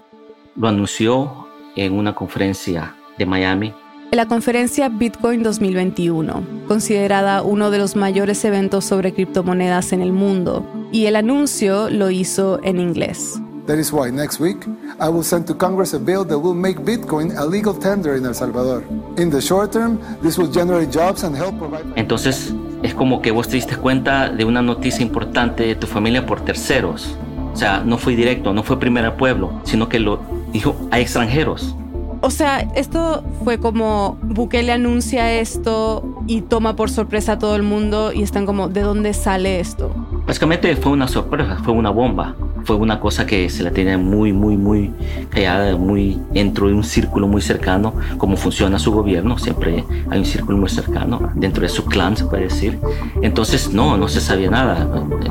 Lo 0.55 0.67
anunció 0.67 1.47
en 1.75 1.93
una 1.93 2.15
conferencia 2.15 2.95
de 3.17 3.25
Miami. 3.25 3.73
En 4.11 4.17
la 4.17 4.27
conferencia 4.27 4.89
Bitcoin 4.89 5.41
2021, 5.41 6.43
considerada 6.67 7.43
uno 7.43 7.71
de 7.71 7.77
los 7.77 7.95
mayores 7.95 8.43
eventos 8.43 8.83
sobre 8.85 9.13
criptomonedas 9.13 9.93
en 9.93 10.01
el 10.01 10.11
mundo, 10.11 10.65
y 10.91 11.05
el 11.05 11.15
anuncio 11.15 11.89
lo 11.89 12.11
hizo 12.11 12.59
en 12.63 12.79
inglés. 12.79 13.41
That 13.67 13.77
is 13.77 13.93
why 13.93 14.09
next 14.09 14.39
week 14.39 14.65
I 14.99 15.07
will 15.07 15.23
send 15.23 15.45
to 15.47 15.53
Congress 15.53 15.93
a 15.93 15.99
bill 15.99 16.25
that 16.25 16.37
will 16.37 16.55
make 16.55 16.79
Bitcoin 16.79 17.37
a 17.37 17.45
legal 17.45 17.73
tender 17.73 18.15
in 18.15 18.25
El 18.25 18.33
Salvador. 18.33 18.83
In 19.17 19.29
the 19.29 19.39
short 19.39 19.71
term, 19.71 19.99
this 20.21 20.37
will 20.37 20.51
generate 20.51 20.91
jobs 20.91 21.23
and 21.23 21.35
help 21.35 21.57
provide. 21.59 21.85
Entonces, 21.95 22.53
es 22.81 22.93
como 22.95 23.21
que 23.21 23.31
vos 23.31 23.47
te 23.47 23.57
diste 23.57 23.77
cuenta 23.77 24.29
de 24.29 24.45
una 24.45 24.61
noticia 24.63 25.03
importante 25.03 25.63
de 25.63 25.75
tu 25.75 25.85
familia 25.85 26.25
por 26.25 26.41
terceros. 26.41 27.15
O 27.53 27.55
sea, 27.55 27.83
no 27.85 27.97
fue 27.97 28.15
directo, 28.15 28.53
no 28.53 28.63
fue 28.63 28.79
primero 28.79 29.15
pueblo, 29.15 29.51
sino 29.63 29.89
que 29.89 29.99
lo 29.99 30.19
dijo 30.51 30.75
a 30.89 30.99
extranjeros. 30.99 31.75
O 32.21 32.29
sea, 32.29 32.59
esto 32.75 33.23
fue 33.43 33.59
como 33.59 34.17
Bukele 34.21 34.71
anuncia 34.71 35.33
esto 35.33 36.23
y 36.27 36.41
toma 36.41 36.75
por 36.75 36.89
sorpresa 36.89 37.33
a 37.33 37.39
todo 37.39 37.55
el 37.55 37.63
mundo 37.63 38.11
y 38.13 38.23
están 38.23 38.45
como, 38.45 38.69
¿de 38.69 38.81
dónde 38.81 39.13
sale 39.13 39.59
esto? 39.59 39.91
Básicamente 40.25 40.75
fue 40.75 40.91
una 40.91 41.07
sorpresa, 41.07 41.57
fue 41.63 41.73
una 41.73 41.89
bomba. 41.89 42.35
Fue 42.63 42.75
una 42.75 42.99
cosa 42.99 43.25
que 43.25 43.49
se 43.49 43.63
la 43.63 43.71
tiene 43.71 43.97
muy, 43.97 44.33
muy, 44.33 44.57
muy 44.57 44.91
callada, 45.29 45.75
muy 45.77 46.19
dentro 46.31 46.67
de 46.67 46.73
un 46.73 46.83
círculo 46.83 47.27
muy 47.27 47.41
cercano, 47.41 47.93
como 48.17 48.37
funciona 48.37 48.79
su 48.79 48.91
gobierno. 48.91 49.37
Siempre 49.37 49.83
hay 50.09 50.19
un 50.19 50.25
círculo 50.25 50.57
muy 50.57 50.69
cercano, 50.69 51.31
dentro 51.35 51.63
de 51.63 51.69
su 51.69 51.85
clan, 51.85 52.15
se 52.15 52.25
puede 52.25 52.43
decir. 52.43 52.79
Entonces, 53.21 53.73
no, 53.73 53.97
no 53.97 54.07
se 54.07 54.21
sabía 54.21 54.49
nada, 54.49 54.87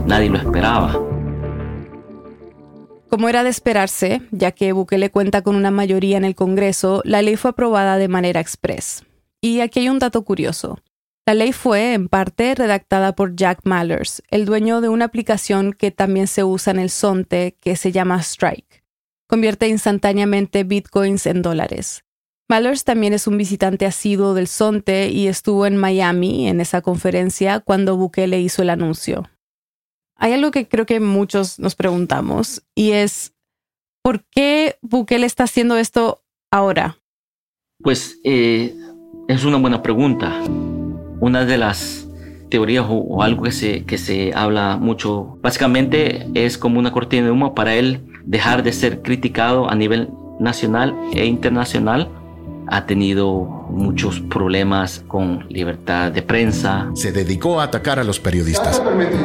nadie 0.06 0.30
lo 0.30 0.38
esperaba. 0.38 0.98
Como 3.10 3.28
era 3.28 3.42
de 3.42 3.50
esperarse, 3.50 4.22
ya 4.30 4.52
que 4.52 4.72
Bukele 4.72 5.10
cuenta 5.10 5.42
con 5.42 5.56
una 5.56 5.72
mayoría 5.72 6.16
en 6.16 6.24
el 6.24 6.36
Congreso, 6.36 7.02
la 7.04 7.22
ley 7.22 7.34
fue 7.34 7.50
aprobada 7.50 7.96
de 7.96 8.06
manera 8.06 8.38
express. 8.38 9.04
Y 9.40 9.60
aquí 9.60 9.80
hay 9.80 9.88
un 9.88 9.98
dato 9.98 10.22
curioso. 10.22 10.78
La 11.30 11.34
ley 11.34 11.52
fue, 11.52 11.94
en 11.94 12.08
parte, 12.08 12.56
redactada 12.56 13.14
por 13.14 13.36
Jack 13.36 13.60
Mallers, 13.62 14.20
el 14.30 14.46
dueño 14.46 14.80
de 14.80 14.88
una 14.88 15.04
aplicación 15.04 15.72
que 15.72 15.92
también 15.92 16.26
se 16.26 16.42
usa 16.42 16.72
en 16.72 16.80
el 16.80 16.90
Sonte, 16.90 17.56
que 17.60 17.76
se 17.76 17.92
llama 17.92 18.18
Strike. 18.18 18.82
Convierte 19.28 19.68
instantáneamente 19.68 20.64
bitcoins 20.64 21.26
en 21.26 21.40
dólares. 21.40 22.02
Mallers 22.48 22.82
también 22.82 23.12
es 23.12 23.28
un 23.28 23.38
visitante 23.38 23.86
asiduo 23.86 24.34
del 24.34 24.48
Sonte 24.48 25.10
y 25.10 25.28
estuvo 25.28 25.66
en 25.66 25.76
Miami 25.76 26.48
en 26.48 26.60
esa 26.60 26.82
conferencia 26.82 27.60
cuando 27.60 27.96
Bukele 27.96 28.40
hizo 28.40 28.62
el 28.62 28.70
anuncio. 28.70 29.30
Hay 30.16 30.32
algo 30.32 30.50
que 30.50 30.66
creo 30.66 30.84
que 30.84 30.98
muchos 30.98 31.60
nos 31.60 31.76
preguntamos 31.76 32.64
y 32.74 32.90
es, 32.90 33.34
¿por 34.02 34.24
qué 34.32 34.78
Bukele 34.82 35.26
está 35.26 35.44
haciendo 35.44 35.76
esto 35.76 36.24
ahora? 36.50 36.98
Pues 37.80 38.18
eh, 38.24 38.74
es 39.28 39.44
una 39.44 39.58
buena 39.58 39.80
pregunta. 39.80 40.42
Una 41.20 41.44
de 41.44 41.58
las 41.58 42.08
teorías 42.48 42.86
o, 42.88 42.94
o, 42.94 43.22
algo 43.22 43.44
que 43.44 43.52
se, 43.52 43.84
que 43.84 43.98
se 43.98 44.32
habla 44.34 44.76
mucho, 44.76 45.38
básicamente 45.42 46.26
es 46.34 46.58
como 46.58 46.78
una 46.78 46.92
cortina 46.92 47.26
de 47.26 47.30
humo 47.30 47.54
para 47.54 47.74
él 47.74 48.00
dejar 48.24 48.62
de 48.62 48.72
ser 48.72 49.02
criticado 49.02 49.70
a 49.70 49.74
nivel 49.74 50.10
nacional 50.38 50.94
e 51.12 51.26
internacional. 51.26 52.10
Ha 52.66 52.86
tenido 52.86 53.42
muchos 53.70 54.20
problemas 54.20 55.04
con 55.08 55.46
libertad 55.48 56.12
de 56.12 56.22
prensa. 56.22 56.90
Se 56.94 57.12
dedicó 57.12 57.60
a 57.60 57.64
atacar 57.64 57.98
a 57.98 58.04
los 58.04 58.20
periodistas. 58.20 58.80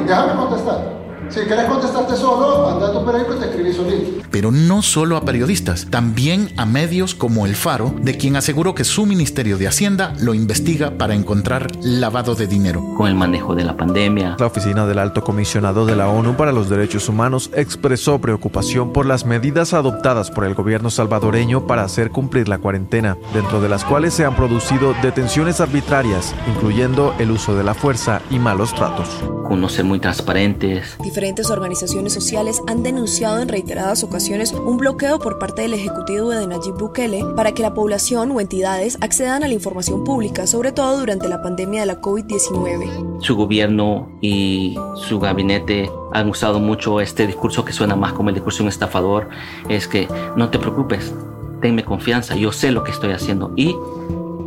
Ya 0.07 0.21
déjame 0.23 0.33
contestar. 0.35 1.04
Si 1.29 1.41
quieres 1.41 1.65
contestarte 1.65 2.15
solo, 2.15 2.69
anda 2.69 2.89
a 2.89 2.93
tu 2.93 3.05
periódico 3.05 3.35
y 3.35 3.39
te 3.39 3.45
escribí 3.45 3.73
solito. 3.73 4.21
Pero 4.31 4.51
no 4.51 4.81
solo 4.81 5.17
a 5.17 5.25
periodistas, 5.25 5.87
también 5.89 6.49
a 6.57 6.65
medios 6.65 7.15
como 7.15 7.45
El 7.45 7.55
Faro, 7.55 7.93
de 8.01 8.15
quien 8.17 8.35
aseguró 8.35 8.75
que 8.75 8.83
su 8.83 9.05
Ministerio 9.05 9.57
de 9.57 9.67
Hacienda 9.67 10.13
lo 10.19 10.33
investiga 10.33 10.97
para 10.97 11.15
encontrar 11.15 11.67
lavado 11.81 12.35
de 12.35 12.47
dinero. 12.47 12.83
Con 12.95 13.07
el 13.07 13.15
manejo 13.15 13.55
de 13.55 13.63
la 13.63 13.75
pandemia. 13.75 14.35
La 14.39 14.45
oficina 14.45 14.85
del 14.85 14.99
Alto 14.99 15.23
Comisionado 15.23 15.85
de 15.85 15.95
la 15.95 16.09
ONU 16.09 16.35
para 16.35 16.51
los 16.51 16.69
Derechos 16.69 17.09
Humanos 17.09 17.49
expresó 17.53 18.19
preocupación 18.19 18.93
por 18.93 19.05
las 19.05 19.25
medidas 19.25 19.73
adoptadas 19.73 20.31
por 20.31 20.45
el 20.45 20.53
gobierno 20.53 20.89
salvadoreño 20.89 21.67
para 21.67 21.83
hacer 21.83 22.11
cumplir 22.11 22.47
la 22.47 22.59
cuarentena, 22.59 23.17
dentro 23.33 23.61
de 23.61 23.69
las 23.69 23.83
cuales 23.83 24.13
se 24.13 24.25
han 24.25 24.35
producido 24.35 24.93
detenciones 25.01 25.59
arbitrarias, 25.59 26.35
incluyendo 26.47 27.13
el 27.19 27.31
uso 27.31 27.55
de 27.55 27.63
la 27.63 27.73
fuerza 27.73 28.21
y 28.29 28.39
malos 28.39 28.73
tratos. 28.75 29.09
Conocer 29.47 29.85
muy 29.85 29.99
transparentes. 29.99 30.97
Diferentes 31.15 31.49
organizaciones 31.49 32.11
sociales 32.11 32.61
han 32.67 32.83
denunciado 32.83 33.41
en 33.41 33.47
reiteradas 33.47 34.03
ocasiones 34.03 34.51
un 34.51 34.75
bloqueo 34.75 35.17
por 35.17 35.39
parte 35.39 35.61
del 35.61 35.73
Ejecutivo 35.73 36.31
de 36.31 36.45
Nayib 36.45 36.77
Bukele 36.77 37.23
para 37.37 37.53
que 37.53 37.61
la 37.61 37.73
población 37.73 38.31
o 38.31 38.41
entidades 38.41 38.97
accedan 38.99 39.41
a 39.41 39.47
la 39.47 39.53
información 39.53 40.03
pública, 40.03 40.45
sobre 40.45 40.73
todo 40.73 40.99
durante 40.99 41.29
la 41.29 41.41
pandemia 41.41 41.79
de 41.79 41.85
la 41.85 42.01
COVID-19. 42.01 43.21
Su 43.21 43.37
gobierno 43.37 44.09
y 44.19 44.77
su 45.07 45.17
gabinete 45.21 45.89
han 46.11 46.27
usado 46.27 46.59
mucho 46.59 46.99
este 46.99 47.25
discurso 47.25 47.63
que 47.63 47.71
suena 47.71 47.95
más 47.95 48.11
como 48.11 48.27
el 48.27 48.35
discurso 48.35 48.57
de 48.57 48.63
un 48.63 48.69
estafador, 48.69 49.29
es 49.69 49.87
que 49.87 50.09
no 50.35 50.49
te 50.49 50.59
preocupes, 50.59 51.13
tenme 51.61 51.85
confianza, 51.85 52.35
yo 52.35 52.51
sé 52.51 52.73
lo 52.73 52.83
que 52.83 52.91
estoy 52.91 53.13
haciendo 53.13 53.53
y 53.55 53.73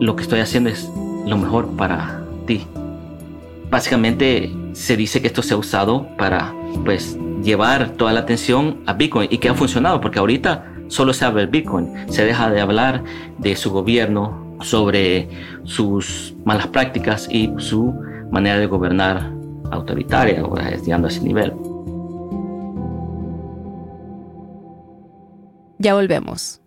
lo 0.00 0.16
que 0.16 0.22
estoy 0.22 0.40
haciendo 0.40 0.68
es 0.68 0.90
lo 1.24 1.38
mejor 1.38 1.66
para 1.78 2.26
ti. 2.46 2.66
Básicamente 3.70 4.54
se 4.74 4.98
dice 4.98 5.22
que 5.22 5.28
esto 5.28 5.42
se 5.42 5.54
ha 5.54 5.56
usado 5.56 6.06
para 6.18 6.57
pues 6.84 7.18
llevar 7.42 7.90
toda 7.90 8.12
la 8.12 8.20
atención 8.20 8.82
a 8.86 8.94
Bitcoin 8.94 9.28
y 9.30 9.38
que 9.38 9.48
ha 9.48 9.54
funcionado 9.54 10.00
porque 10.00 10.18
ahorita 10.18 10.72
solo 10.88 11.12
se 11.12 11.24
habla 11.24 11.40
del 11.40 11.50
Bitcoin, 11.50 11.92
se 12.08 12.24
deja 12.24 12.50
de 12.50 12.60
hablar 12.60 13.04
de 13.38 13.56
su 13.56 13.70
gobierno, 13.70 14.48
sobre 14.60 15.28
sus 15.64 16.34
malas 16.44 16.66
prácticas 16.68 17.28
y 17.30 17.52
su 17.58 17.94
manera 18.30 18.58
de 18.58 18.66
gobernar 18.66 19.32
autoritaria, 19.70 20.42
llegando 20.82 21.08
a 21.08 21.10
ese 21.10 21.20
nivel. 21.20 21.52
Ya 25.78 25.94
volvemos. 25.94 26.60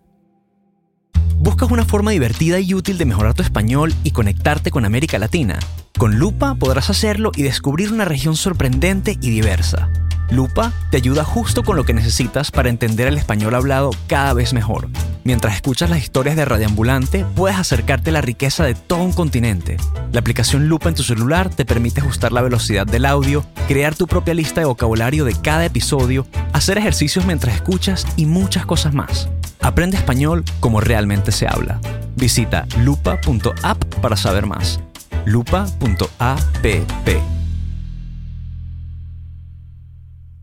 ¿Buscas 1.42 1.72
una 1.72 1.84
forma 1.84 2.12
divertida 2.12 2.60
y 2.60 2.72
útil 2.72 2.98
de 2.98 3.04
mejorar 3.04 3.34
tu 3.34 3.42
español 3.42 3.92
y 4.04 4.12
conectarte 4.12 4.70
con 4.70 4.84
América 4.84 5.18
Latina? 5.18 5.58
Con 5.98 6.16
Lupa 6.16 6.54
podrás 6.54 6.88
hacerlo 6.88 7.32
y 7.34 7.42
descubrir 7.42 7.92
una 7.92 8.04
región 8.04 8.36
sorprendente 8.36 9.18
y 9.20 9.30
diversa. 9.30 9.90
Lupa 10.30 10.72
te 10.92 10.98
ayuda 10.98 11.24
justo 11.24 11.64
con 11.64 11.74
lo 11.74 11.84
que 11.84 11.94
necesitas 11.94 12.52
para 12.52 12.68
entender 12.68 13.08
el 13.08 13.18
español 13.18 13.56
hablado 13.56 13.90
cada 14.06 14.34
vez 14.34 14.52
mejor. 14.52 14.88
Mientras 15.24 15.56
escuchas 15.56 15.90
las 15.90 15.98
historias 15.98 16.36
de 16.36 16.44
Radioambulante, 16.44 17.26
puedes 17.34 17.58
acercarte 17.58 18.10
a 18.10 18.12
la 18.12 18.20
riqueza 18.20 18.62
de 18.62 18.76
todo 18.76 19.02
un 19.02 19.12
continente. 19.12 19.78
La 20.12 20.20
aplicación 20.20 20.68
Lupa 20.68 20.90
en 20.90 20.94
tu 20.94 21.02
celular 21.02 21.50
te 21.50 21.64
permite 21.64 22.02
ajustar 22.02 22.30
la 22.30 22.42
velocidad 22.42 22.86
del 22.86 23.04
audio, 23.04 23.44
crear 23.66 23.96
tu 23.96 24.06
propia 24.06 24.34
lista 24.34 24.60
de 24.60 24.66
vocabulario 24.66 25.24
de 25.24 25.34
cada 25.34 25.64
episodio, 25.64 26.24
hacer 26.52 26.78
ejercicios 26.78 27.26
mientras 27.26 27.56
escuchas 27.56 28.06
y 28.16 28.26
muchas 28.26 28.64
cosas 28.64 28.94
más. 28.94 29.28
Aprende 29.62 29.96
español 29.96 30.44
como 30.58 30.80
realmente 30.80 31.30
se 31.30 31.46
habla. 31.46 31.80
Visita 32.16 32.66
lupa.app 32.80 33.84
para 34.00 34.16
saber 34.16 34.46
más. 34.46 34.80
lupa.app. 35.24 36.66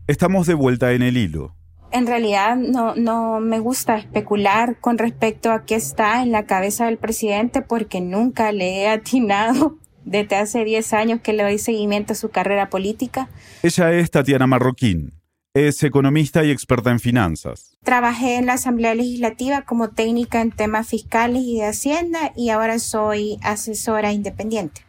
Estamos 0.06 0.46
de 0.46 0.54
vuelta 0.54 0.92
en 0.92 1.02
el 1.02 1.18
hilo. 1.18 1.54
En 1.92 2.06
realidad 2.06 2.56
no, 2.56 2.94
no 2.94 3.40
me 3.40 3.58
gusta 3.58 3.98
especular 3.98 4.78
con 4.80 4.96
respecto 4.96 5.52
a 5.52 5.64
qué 5.64 5.74
está 5.74 6.22
en 6.22 6.32
la 6.32 6.46
cabeza 6.46 6.86
del 6.86 6.96
presidente 6.96 7.62
porque 7.62 8.00
nunca 8.00 8.52
le 8.52 8.82
he 8.82 8.88
atinado 8.88 9.76
desde 10.04 10.36
hace 10.36 10.64
10 10.64 10.92
años 10.94 11.20
que 11.20 11.34
le 11.34 11.42
doy 11.42 11.58
seguimiento 11.58 12.14
a 12.14 12.16
su 12.16 12.30
carrera 12.30 12.70
política. 12.70 13.28
Ella 13.62 13.92
es 13.92 14.10
Tatiana 14.10 14.46
Marroquín. 14.46 15.19
Es 15.54 15.82
economista 15.82 16.44
y 16.44 16.52
experta 16.52 16.92
en 16.92 17.00
finanzas. 17.00 17.76
Trabajé 17.82 18.36
en 18.36 18.46
la 18.46 18.52
Asamblea 18.52 18.94
Legislativa 18.94 19.62
como 19.62 19.90
técnica 19.90 20.40
en 20.40 20.52
temas 20.52 20.88
fiscales 20.88 21.42
y 21.44 21.58
de 21.58 21.66
Hacienda 21.66 22.32
y 22.36 22.50
ahora 22.50 22.78
soy 22.78 23.36
asesora 23.42 24.12
independiente. 24.12 24.82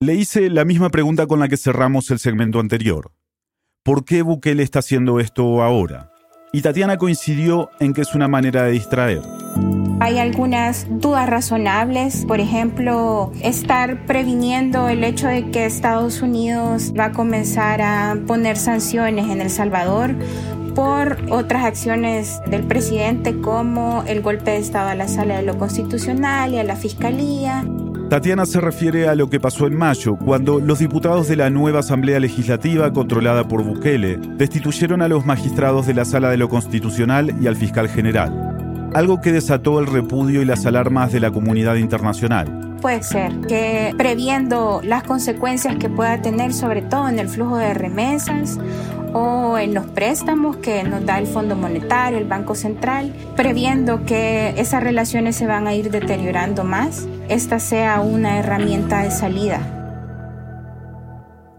Le 0.00 0.14
hice 0.14 0.48
la 0.48 0.64
misma 0.64 0.88
pregunta 0.88 1.26
con 1.26 1.40
la 1.40 1.48
que 1.48 1.58
cerramos 1.58 2.10
el 2.10 2.20
segmento 2.20 2.58
anterior. 2.58 3.12
¿Por 3.84 4.06
qué 4.06 4.22
Bukele 4.22 4.62
está 4.62 4.78
haciendo 4.78 5.20
esto 5.20 5.62
ahora? 5.62 6.10
Y 6.54 6.62
Tatiana 6.62 6.96
coincidió 6.96 7.68
en 7.78 7.92
que 7.92 8.00
es 8.00 8.14
una 8.14 8.28
manera 8.28 8.62
de 8.62 8.72
distraer. 8.72 9.20
Hay 10.00 10.18
algunas 10.18 10.86
dudas 10.88 11.28
razonables, 11.28 12.24
por 12.24 12.38
ejemplo, 12.38 13.32
estar 13.42 14.06
previniendo 14.06 14.88
el 14.88 15.02
hecho 15.02 15.26
de 15.26 15.50
que 15.50 15.66
Estados 15.66 16.22
Unidos 16.22 16.92
va 16.98 17.06
a 17.06 17.12
comenzar 17.12 17.82
a 17.82 18.16
poner 18.26 18.56
sanciones 18.56 19.28
en 19.28 19.40
El 19.40 19.50
Salvador 19.50 20.14
por 20.76 21.18
otras 21.30 21.64
acciones 21.64 22.40
del 22.46 22.62
presidente 22.62 23.40
como 23.40 24.04
el 24.06 24.22
golpe 24.22 24.52
de 24.52 24.58
Estado 24.58 24.90
a 24.90 24.94
la 24.94 25.08
sala 25.08 25.38
de 25.38 25.42
lo 25.42 25.58
constitucional 25.58 26.54
y 26.54 26.58
a 26.58 26.62
la 26.62 26.76
fiscalía. 26.76 27.64
Tatiana 28.08 28.46
se 28.46 28.60
refiere 28.60 29.06
a 29.06 29.14
lo 29.14 29.28
que 29.28 29.38
pasó 29.38 29.66
en 29.66 29.76
mayo, 29.76 30.16
cuando 30.16 30.60
los 30.60 30.78
diputados 30.78 31.28
de 31.28 31.36
la 31.36 31.50
nueva 31.50 31.80
Asamblea 31.80 32.18
Legislativa, 32.20 32.90
controlada 32.90 33.46
por 33.46 33.62
Bukele, 33.62 34.16
destituyeron 34.16 35.02
a 35.02 35.08
los 35.08 35.26
magistrados 35.26 35.86
de 35.86 35.92
la 35.92 36.06
Sala 36.06 36.30
de 36.30 36.38
lo 36.38 36.48
Constitucional 36.48 37.34
y 37.38 37.48
al 37.48 37.56
fiscal 37.56 37.86
general, 37.86 38.47
algo 38.94 39.20
que 39.20 39.32
desató 39.32 39.78
el 39.80 39.86
repudio 39.86 40.42
y 40.42 40.44
las 40.44 40.66
alarmas 40.66 41.12
de 41.12 41.20
la 41.20 41.30
comunidad 41.30 41.76
internacional. 41.76 42.76
Puede 42.80 43.02
ser 43.02 43.32
que 43.48 43.92
previendo 43.96 44.80
las 44.84 45.02
consecuencias 45.02 45.76
que 45.76 45.88
pueda 45.88 46.22
tener, 46.22 46.52
sobre 46.52 46.82
todo 46.82 47.08
en 47.08 47.18
el 47.18 47.28
flujo 47.28 47.56
de 47.56 47.74
remesas 47.74 48.58
o 49.12 49.58
en 49.58 49.74
los 49.74 49.86
préstamos 49.86 50.56
que 50.58 50.84
nos 50.84 51.04
da 51.04 51.18
el 51.18 51.26
Fondo 51.26 51.56
Monetario, 51.56 52.18
el 52.18 52.26
Banco 52.26 52.54
Central, 52.54 53.14
previendo 53.36 54.04
que 54.04 54.54
esas 54.56 54.82
relaciones 54.82 55.36
se 55.36 55.46
van 55.46 55.66
a 55.66 55.74
ir 55.74 55.90
deteriorando 55.90 56.62
más, 56.62 57.08
esta 57.28 57.58
sea 57.58 58.00
una 58.00 58.38
herramienta 58.38 59.02
de 59.02 59.10
salida. 59.10 59.74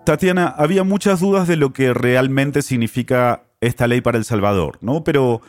Tatiana, 0.05 0.47
había 0.47 0.83
muchas 0.83 1.19
dudas 1.19 1.47
de 1.47 1.57
lo 1.57 1.73
que 1.73 1.93
realmente 1.93 2.61
significa 2.61 3.43
esta 3.61 3.87
ley 3.87 4.01
para 4.01 4.17
El 4.17 4.25
Salvador, 4.25 4.77
¿no? 4.81 5.03
Pero 5.03 5.41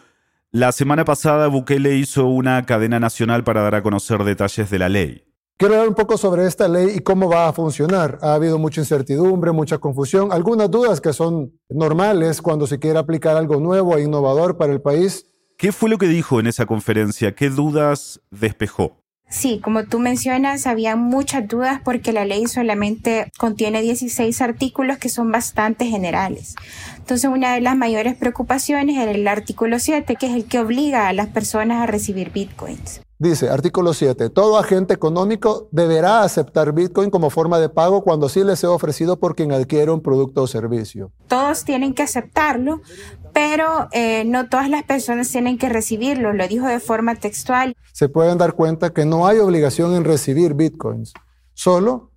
la 0.52 0.72
semana 0.72 1.04
pasada 1.04 1.46
Bukele 1.46 1.96
hizo 1.96 2.26
una 2.26 2.66
cadena 2.66 2.98
nacional 2.98 3.44
para 3.44 3.62
dar 3.62 3.76
a 3.76 3.82
conocer 3.82 4.24
detalles 4.24 4.68
de 4.68 4.78
la 4.78 4.88
ley. 4.88 5.24
Quiero 5.56 5.74
hablar 5.74 5.88
un 5.88 5.94
poco 5.94 6.16
sobre 6.16 6.46
esta 6.46 6.68
ley 6.68 6.96
y 6.96 7.00
cómo 7.00 7.28
va 7.28 7.46
a 7.46 7.52
funcionar. 7.52 8.18
Ha 8.22 8.34
habido 8.34 8.58
mucha 8.58 8.80
incertidumbre, 8.80 9.52
mucha 9.52 9.78
confusión, 9.78 10.32
algunas 10.32 10.70
dudas 10.70 11.00
que 11.00 11.12
son 11.12 11.52
normales 11.68 12.40
cuando 12.40 12.66
se 12.66 12.78
quiere 12.78 12.98
aplicar 12.98 13.36
algo 13.36 13.60
nuevo 13.60 13.96
e 13.96 14.02
innovador 14.02 14.56
para 14.56 14.72
el 14.72 14.80
país. 14.80 15.26
¿Qué 15.58 15.70
fue 15.70 15.90
lo 15.90 15.98
que 15.98 16.06
dijo 16.08 16.40
en 16.40 16.46
esa 16.46 16.64
conferencia? 16.64 17.34
¿Qué 17.34 17.50
dudas 17.50 18.20
despejó? 18.30 18.99
Sí, 19.30 19.60
como 19.62 19.84
tú 19.84 20.00
mencionas, 20.00 20.66
había 20.66 20.96
muchas 20.96 21.46
dudas 21.46 21.80
porque 21.84 22.12
la 22.12 22.24
ley 22.24 22.48
solamente 22.48 23.30
contiene 23.38 23.80
16 23.80 24.40
artículos 24.42 24.98
que 24.98 25.08
son 25.08 25.30
bastante 25.30 25.86
generales. 25.86 26.56
Entonces, 26.98 27.30
una 27.30 27.54
de 27.54 27.60
las 27.60 27.76
mayores 27.76 28.16
preocupaciones 28.16 28.98
era 28.98 29.12
el 29.12 29.26
artículo 29.28 29.78
7, 29.78 30.16
que 30.16 30.26
es 30.26 30.34
el 30.34 30.46
que 30.46 30.58
obliga 30.58 31.06
a 31.06 31.12
las 31.12 31.28
personas 31.28 31.80
a 31.80 31.86
recibir 31.86 32.32
bitcoins. 32.32 33.02
Dice, 33.20 33.50
artículo 33.50 33.92
7, 33.92 34.30
todo 34.30 34.56
agente 34.56 34.94
económico 34.94 35.68
deberá 35.72 36.22
aceptar 36.22 36.72
Bitcoin 36.72 37.10
como 37.10 37.28
forma 37.28 37.58
de 37.58 37.68
pago 37.68 38.02
cuando 38.02 38.30
sí 38.30 38.42
le 38.42 38.56
sea 38.56 38.70
ofrecido 38.70 39.18
por 39.18 39.36
quien 39.36 39.52
adquiere 39.52 39.90
un 39.90 40.00
producto 40.00 40.40
o 40.40 40.46
servicio. 40.46 41.12
Todos 41.28 41.66
tienen 41.66 41.92
que 41.92 42.02
aceptarlo, 42.02 42.80
pero 43.34 43.88
eh, 43.92 44.24
no 44.24 44.48
todas 44.48 44.70
las 44.70 44.84
personas 44.84 45.30
tienen 45.30 45.58
que 45.58 45.68
recibirlo, 45.68 46.32
lo 46.32 46.48
dijo 46.48 46.66
de 46.66 46.80
forma 46.80 47.14
textual. 47.14 47.76
Se 47.92 48.08
pueden 48.08 48.38
dar 48.38 48.54
cuenta 48.54 48.88
que 48.94 49.04
no 49.04 49.26
hay 49.26 49.38
obligación 49.38 49.94
en 49.94 50.04
recibir 50.04 50.54
Bitcoins, 50.54 51.12
solo 51.52 52.09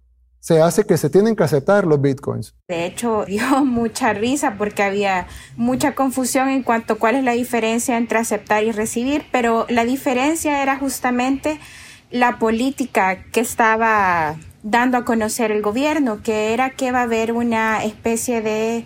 se 0.44 0.62
hace 0.62 0.84
que 0.84 0.98
se 0.98 1.10
tienen 1.10 1.38
que 1.38 1.44
aceptar 1.46 1.86
los 1.86 2.02
bitcoins. 2.02 2.54
De 2.68 2.86
hecho, 2.86 3.24
dio 3.28 3.64
mucha 3.64 4.12
risa 4.12 4.56
porque 4.58 4.84
había 4.84 5.26
mucha 5.56 5.96
confusión 5.96 6.50
en 6.50 6.64
cuanto 6.64 6.94
a 6.94 6.98
cuál 6.98 7.16
es 7.16 7.24
la 7.24 7.32
diferencia 7.32 7.96
entre 7.96 8.18
aceptar 8.18 8.66
y 8.66 8.74
recibir, 8.74 9.24
pero 9.32 9.66
la 9.70 9.86
diferencia 9.86 10.62
era 10.62 10.78
justamente 10.78 11.60
la 12.12 12.40
política 12.40 13.24
que 13.32 13.40
estaba 13.40 14.36
dando 14.64 14.98
a 14.98 15.06
conocer 15.06 15.50
el 15.50 15.62
gobierno, 15.62 16.22
que 16.22 16.54
era 16.54 16.72
que 16.72 16.92
va 16.92 17.00
a 17.00 17.04
haber 17.04 17.32
una 17.32 17.82
especie 17.86 18.42
de 18.42 18.86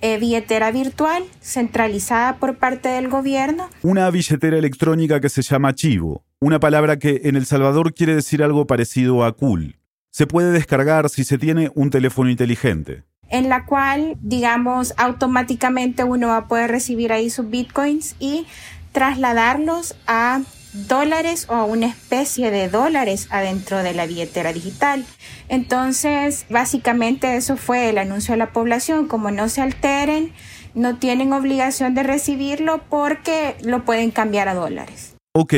eh, 0.00 0.18
billetera 0.18 0.70
virtual 0.70 1.22
centralizada 1.42 2.38
por 2.38 2.56
parte 2.56 2.88
del 2.88 3.08
gobierno. 3.08 3.68
Una 3.82 4.08
billetera 4.10 4.56
electrónica 4.56 5.20
que 5.20 5.28
se 5.28 5.42
llama 5.42 5.74
Chivo, 5.74 6.24
una 6.40 6.60
palabra 6.60 6.98
que 6.98 7.20
en 7.24 7.36
El 7.36 7.44
Salvador 7.44 7.92
quiere 7.92 8.14
decir 8.14 8.42
algo 8.42 8.66
parecido 8.66 9.22
a 9.22 9.32
cool 9.32 9.76
se 10.14 10.28
puede 10.28 10.52
descargar 10.52 11.10
si 11.10 11.24
se 11.24 11.38
tiene 11.38 11.72
un 11.74 11.90
teléfono 11.90 12.30
inteligente. 12.30 13.02
En 13.30 13.48
la 13.48 13.66
cual, 13.66 14.16
digamos, 14.20 14.94
automáticamente 14.96 16.04
uno 16.04 16.28
va 16.28 16.36
a 16.36 16.46
poder 16.46 16.70
recibir 16.70 17.12
ahí 17.12 17.30
sus 17.30 17.50
bitcoins 17.50 18.14
y 18.20 18.46
trasladarlos 18.92 19.96
a 20.06 20.42
dólares 20.72 21.46
o 21.48 21.54
a 21.54 21.64
una 21.64 21.86
especie 21.86 22.52
de 22.52 22.68
dólares 22.68 23.26
adentro 23.30 23.82
de 23.82 23.92
la 23.92 24.06
billetera 24.06 24.52
digital. 24.52 25.04
Entonces, 25.48 26.46
básicamente 26.48 27.34
eso 27.34 27.56
fue 27.56 27.90
el 27.90 27.98
anuncio 27.98 28.34
a 28.34 28.36
la 28.36 28.52
población, 28.52 29.08
como 29.08 29.32
no 29.32 29.48
se 29.48 29.62
alteren, 29.62 30.32
no 30.74 30.96
tienen 30.98 31.32
obligación 31.32 31.96
de 31.96 32.04
recibirlo 32.04 32.84
porque 32.88 33.56
lo 33.64 33.84
pueden 33.84 34.12
cambiar 34.12 34.46
a 34.46 34.54
dólares. 34.54 35.16
Ok, 35.32 35.54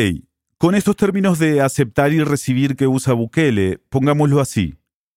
con 0.59 0.75
estos 0.75 0.97
términos 0.97 1.39
de 1.39 1.61
aceptar 1.61 2.13
y 2.13 2.25
recibir 2.25 2.77
que 2.77 2.87
usa 2.87 3.13
Bukele, 3.13 3.79
pongámoslo 3.91 4.41
así. 4.41 4.75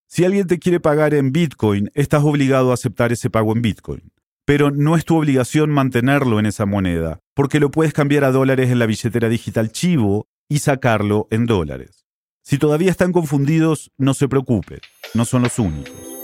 Si 0.08 0.26
alguien 0.26 0.48
te 0.48 0.60
quiere 0.60 0.80
pagar 0.80 1.14
en 1.14 1.32
Bitcoin, 1.32 1.92
estás 1.94 2.24
obligado 2.24 2.72
a 2.72 2.74
aceptar 2.74 3.14
ese 3.14 3.30
pago 3.30 3.56
en 3.56 3.62
Bitcoin. 3.62 4.12
Pero 4.44 4.72
no 4.72 4.98
es 4.98 5.06
tu 5.06 5.16
obligación 5.16 5.70
mantenerlo 5.70 6.40
en 6.40 6.46
esa 6.46 6.66
moneda, 6.66 7.20
porque 7.36 7.60
lo 7.60 7.72
puedes 7.72 7.94
cambiar 7.94 8.24
a 8.26 8.32
dólares 8.32 8.70
en 8.70 8.80
la 8.80 8.86
billetera 8.86 9.30
digital 9.30 9.72
Chivo 9.72 10.28
y 10.50 10.60
sacarlo 10.60 11.28
en 11.30 11.46
dólares. 11.46 12.06
Si 12.44 12.58
todavía 12.58 12.90
están 12.92 13.14
confundidos, 13.14 13.92
no 13.98 14.14
se 14.16 14.28
preocupe, 14.28 14.80
no 15.14 15.24
son 15.24 15.44
los 15.44 15.60
únicos. 15.60 16.19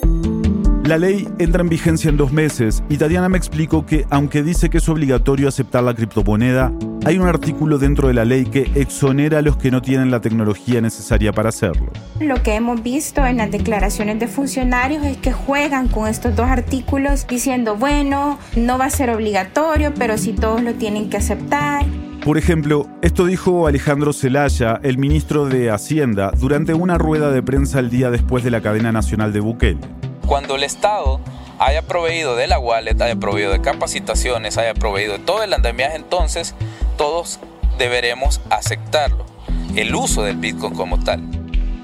La 0.86 1.00
ley 1.00 1.28
entra 1.40 1.62
en 1.62 1.70
vigencia 1.70 2.12
en 2.12 2.18
dos 2.18 2.32
meses 2.32 2.84
y 2.90 2.98
Tatiana 2.98 3.28
me 3.28 3.40
explicó 3.40 3.88
que, 3.88 4.06
aunque 4.12 4.44
dice 4.44 4.70
que 4.70 4.78
es 4.78 4.88
obligatorio 4.88 5.48
aceptar 5.48 5.82
la 5.82 5.96
criptomoneda, 5.96 6.72
hay 7.06 7.18
un 7.18 7.28
artículo 7.28 7.80
dentro 7.80 8.08
de 8.08 8.14
la 8.14 8.24
ley 8.24 8.46
que 8.46 8.70
exonera 8.76 9.40
a 9.40 9.42
los 9.42 9.58
que 9.58 9.72
no 9.72 9.82
tienen 9.82 10.12
la 10.12 10.22
tecnología 10.22 10.82
necesaria 10.82 11.34
para 11.34 11.50
hacerlo. 11.50 11.92
Lo 12.20 12.44
que 12.44 12.54
hemos 12.54 12.84
visto 12.84 13.26
en 13.26 13.38
las 13.38 13.50
declaraciones 13.50 14.20
de 14.20 14.28
funcionarios 14.28 15.04
es 15.04 15.18
que 15.18 15.34
juegan 15.34 15.88
con 15.88 16.08
estos 16.08 16.36
dos 16.36 16.46
artículos 16.46 17.26
diciendo, 17.26 17.76
bueno, 17.76 18.38
no 18.56 18.78
va 18.78 18.86
a 18.86 18.92
ser 18.92 19.10
obligatorio, 19.10 19.92
pero 19.98 20.20
si 20.20 20.34
todos 20.34 20.62
lo 20.62 20.76
tienen 20.76 21.10
que 21.10 21.18
aceptar. 21.18 21.84
Por 22.24 22.38
ejemplo, 22.38 22.88
esto 23.02 23.26
dijo 23.26 23.66
Alejandro 23.66 24.14
Zelaya, 24.14 24.80
el 24.84 25.00
ministro 25.00 25.48
de 25.48 25.72
Hacienda, 25.72 26.32
durante 26.40 26.76
una 26.76 27.00
rueda 27.00 27.32
de 27.32 27.42
prensa 27.42 27.80
el 27.80 27.90
día 27.90 28.12
después 28.12 28.44
de 28.44 28.52
la 28.52 28.62
cadena 28.62 28.92
nacional 28.92 29.34
de 29.34 29.40
Bukele 29.40 29.80
cuando 30.26 30.56
el 30.56 30.64
Estado 30.64 31.20
haya 31.60 31.82
proveído 31.82 32.36
de 32.36 32.48
la 32.48 32.60
wallet, 32.60 33.00
haya 33.02 33.16
proveído 33.16 33.52
de 33.52 33.62
capacitaciones, 33.62 34.58
haya 34.58 34.74
proveído 34.74 35.14
de 35.14 35.20
todo 35.20 35.44
el 35.44 35.54
andamiaje, 35.54 35.96
entonces 35.96 36.56
todos 36.98 37.40
deberemos 37.78 38.42
aceptarlo, 38.50 39.26
el 39.76 39.96
uso 39.96 40.24
del 40.24 40.38
Bitcoin 40.38 40.74
como 40.74 41.00
tal. 41.04 41.22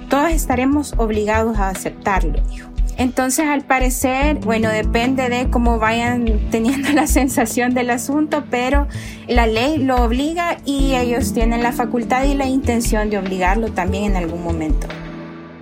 Todos 0.10 0.32
estaremos 0.32 0.94
obligados 0.98 1.58
a 1.58 1.70
aceptarlo, 1.70 2.42
dijo. 2.50 2.70
Entonces, 2.98 3.48
al 3.48 3.62
parecer, 3.62 4.36
bueno, 4.40 4.70
depende 4.70 5.30
de 5.30 5.50
cómo 5.50 5.80
vayan 5.80 6.50
teniendo 6.52 6.90
la 6.94 7.08
sensación 7.08 7.74
del 7.74 7.90
asunto, 7.90 8.44
pero 8.52 8.88
la 9.28 9.48
ley 9.48 9.78
lo 9.78 10.04
obliga 10.04 10.58
y 10.66 10.96
ellos 10.96 11.34
tienen 11.34 11.64
la 11.64 11.72
facultad 11.72 12.26
y 12.26 12.34
la 12.34 12.46
intención 12.46 13.10
de 13.10 13.18
obligarlo 13.18 13.72
también 13.72 14.04
en 14.04 14.18
algún 14.18 14.44
momento. 14.44 14.88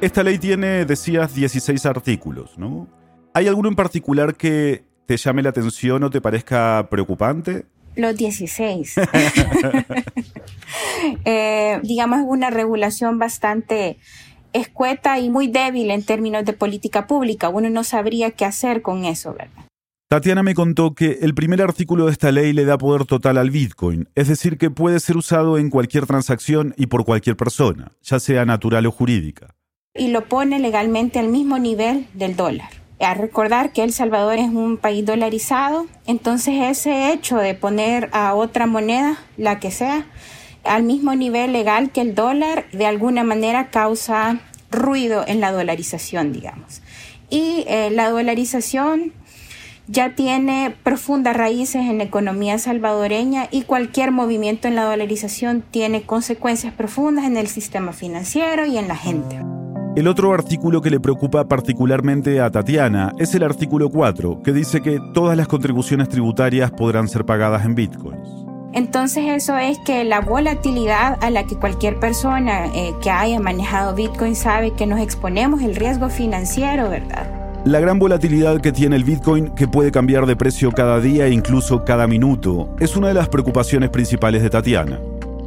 Esta 0.02 0.24
ley 0.24 0.38
tiene, 0.38 0.86
decías, 0.86 1.36
16 1.36 1.86
artículos, 1.86 2.58
¿no? 2.58 2.88
¿Hay 3.34 3.48
alguno 3.48 3.68
en 3.68 3.76
particular 3.76 4.36
que 4.36 4.86
te 5.06 5.18
llame 5.18 5.44
la 5.44 5.50
atención 5.50 6.02
o 6.04 6.10
te 6.10 6.22
parezca 6.22 6.88
preocupante? 6.90 7.66
Los 7.98 8.16
16. 8.16 8.96
eh, 11.26 11.82
digamos, 11.84 12.22
una 12.26 12.50
regulación 12.50 13.20
bastante 13.20 13.98
escueta 14.54 15.20
y 15.20 15.30
muy 15.30 15.48
débil 15.48 15.92
en 15.92 16.04
términos 16.04 16.46
de 16.46 16.54
política 16.54 17.06
pública. 17.06 17.50
Uno 17.50 17.70
no 17.70 17.84
sabría 17.84 18.32
qué 18.32 18.46
hacer 18.46 18.82
con 18.82 19.04
eso, 19.04 19.34
¿verdad? 19.34 19.66
Tatiana 20.08 20.44
me 20.44 20.56
contó 20.56 20.96
que 20.96 21.20
el 21.22 21.36
primer 21.36 21.62
artículo 21.62 22.06
de 22.06 22.14
esta 22.14 22.32
ley 22.32 22.54
le 22.54 22.64
da 22.64 22.78
poder 22.78 23.04
total 23.04 23.38
al 23.38 23.52
Bitcoin, 23.52 24.08
es 24.16 24.30
decir, 24.30 24.58
que 24.58 24.72
puede 24.72 25.02
ser 25.02 25.18
usado 25.18 25.58
en 25.58 25.70
cualquier 25.70 26.06
transacción 26.06 26.74
y 26.78 26.88
por 26.88 27.04
cualquier 27.04 27.36
persona, 27.36 27.92
ya 28.02 28.20
sea 28.20 28.46
natural 28.46 28.86
o 28.86 28.92
jurídica 28.92 29.59
y 29.96 30.10
lo 30.10 30.26
pone 30.26 30.60
legalmente 30.60 31.20
al 31.20 31.28
mismo 31.28 31.58
nivel 31.58 32.08
del 32.14 32.36
dólar. 32.36 32.70
A 33.00 33.14
recordar 33.14 33.72
que 33.72 33.84
El 33.84 33.94
Salvador 33.94 34.38
es 34.38 34.50
un 34.50 34.78
país 34.78 35.06
dolarizado, 35.06 35.88
entonces 36.06 36.56
ese 36.62 37.12
hecho 37.12 37.38
de 37.38 37.54
poner 37.54 38.10
a 38.12 38.34
otra 38.36 38.66
moneda, 38.66 39.18
la 39.38 39.60
que 39.60 39.72
sea, 39.72 40.06
al 40.64 40.84
mismo 40.84 41.16
nivel 41.16 41.54
legal 41.54 41.92
que 41.92 42.02
el 42.02 42.14
dólar, 42.14 42.66
de 42.72 42.86
alguna 42.86 43.24
manera 43.24 43.70
causa 43.70 44.40
ruido 44.70 45.24
en 45.28 45.40
la 45.40 45.52
dolarización, 45.52 46.34
digamos. 46.34 46.82
Y 47.30 47.64
eh, 47.68 47.90
la 47.92 48.10
dolarización 48.10 49.14
ya 49.88 50.14
tiene 50.14 50.76
profundas 50.84 51.36
raíces 51.36 51.82
en 51.88 51.98
la 51.98 52.04
economía 52.04 52.60
salvadoreña 52.60 53.48
y 53.50 53.64
cualquier 53.64 54.12
movimiento 54.12 54.68
en 54.68 54.76
la 54.76 54.84
dolarización 54.84 55.64
tiene 55.72 56.04
consecuencias 56.04 56.74
profundas 56.74 57.26
en 57.26 57.38
el 57.38 57.48
sistema 57.48 57.94
financiero 57.94 58.66
y 58.66 58.78
en 58.78 58.88
la 58.88 58.96
gente. 58.96 59.40
El 60.00 60.08
otro 60.08 60.34
artículo 60.34 60.82
que 60.82 60.90
le 60.90 61.02
preocupa 61.02 61.44
particularmente 61.50 62.40
a 62.40 62.50
Tatiana 62.50 63.12
es 63.20 63.36
el 63.36 63.44
artículo 63.44 63.90
4, 63.90 64.42
que 64.42 64.54
dice 64.54 64.80
que 64.80 64.98
todas 65.14 65.36
las 65.36 65.50
contribuciones 65.50 66.08
tributarias 66.08 66.72
podrán 66.72 67.10
ser 67.10 67.26
pagadas 67.26 67.66
en 67.66 67.76
bitcoins. 67.76 68.30
Entonces 68.72 69.26
eso 69.28 69.58
es 69.58 69.78
que 69.80 70.06
la 70.06 70.22
volatilidad 70.22 71.18
a 71.20 71.30
la 71.30 71.44
que 71.44 71.58
cualquier 71.58 72.00
persona 72.00 72.68
eh, 72.68 72.94
que 73.02 73.12
haya 73.12 73.42
manejado 73.42 73.94
Bitcoin 73.94 74.38
sabe 74.38 74.72
que 74.72 74.88
nos 74.88 75.02
exponemos 75.02 75.62
el 75.64 75.76
riesgo 75.76 76.08
financiero, 76.08 76.90
¿verdad? 76.90 77.28
La 77.66 77.82
gran 77.82 78.00
volatilidad 78.00 78.62
que 78.62 78.72
tiene 78.72 78.96
el 78.96 79.04
Bitcoin, 79.04 79.50
que 79.50 79.68
puede 79.68 79.92
cambiar 79.92 80.26
de 80.26 80.38
precio 80.38 80.72
cada 80.72 81.02
día 81.02 81.26
e 81.26 81.32
incluso 81.32 81.84
cada 81.84 82.08
minuto, 82.08 82.74
es 82.80 82.96
una 82.96 83.10
de 83.10 83.16
las 83.16 83.28
preocupaciones 83.28 83.90
principales 83.90 84.44
de 84.44 84.50
Tatiana. 84.50 84.98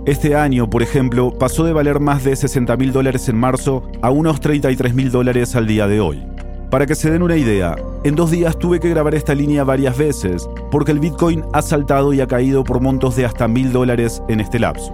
Este 0.05 0.35
año, 0.35 0.69
por 0.69 0.83
ejemplo, 0.83 1.31
pasó 1.31 1.63
de 1.63 1.73
valer 1.73 2.01
más 2.01 2.25
de 2.25 2.35
60 2.35 2.77
mil 2.77 2.91
dólares 2.93 3.29
en 3.29 3.37
marzo 3.37 3.85
a 4.03 4.11
unos 4.11 4.41
33 4.41 4.95
mil 4.95 5.13
dólares 5.13 5.55
al 5.55 5.69
día 5.69 5.87
de 5.87 6.01
hoy. 6.01 6.27
Para 6.73 6.87
que 6.87 6.97
se 6.97 7.09
den 7.09 7.23
una 7.23 7.37
idea, 7.37 7.77
en 8.03 8.17
dos 8.17 8.33
días 8.33 8.59
tuve 8.59 8.81
que 8.81 8.89
grabar 8.89 9.15
esta 9.15 9.33
línea 9.33 9.63
varias 9.63 9.97
veces 9.97 10.49
porque 10.73 10.91
el 10.91 10.99
Bitcoin 10.99 11.45
ha 11.53 11.63
saltado 11.63 12.13
y 12.13 12.21
ha 12.21 12.27
caído 12.27 12.65
por 12.65 12.81
montos 12.81 13.15
de 13.15 13.27
hasta 13.27 13.47
mil 13.47 13.71
dólares 13.71 14.21
en 14.29 14.41
este 14.41 14.59
lapso. 14.59 14.93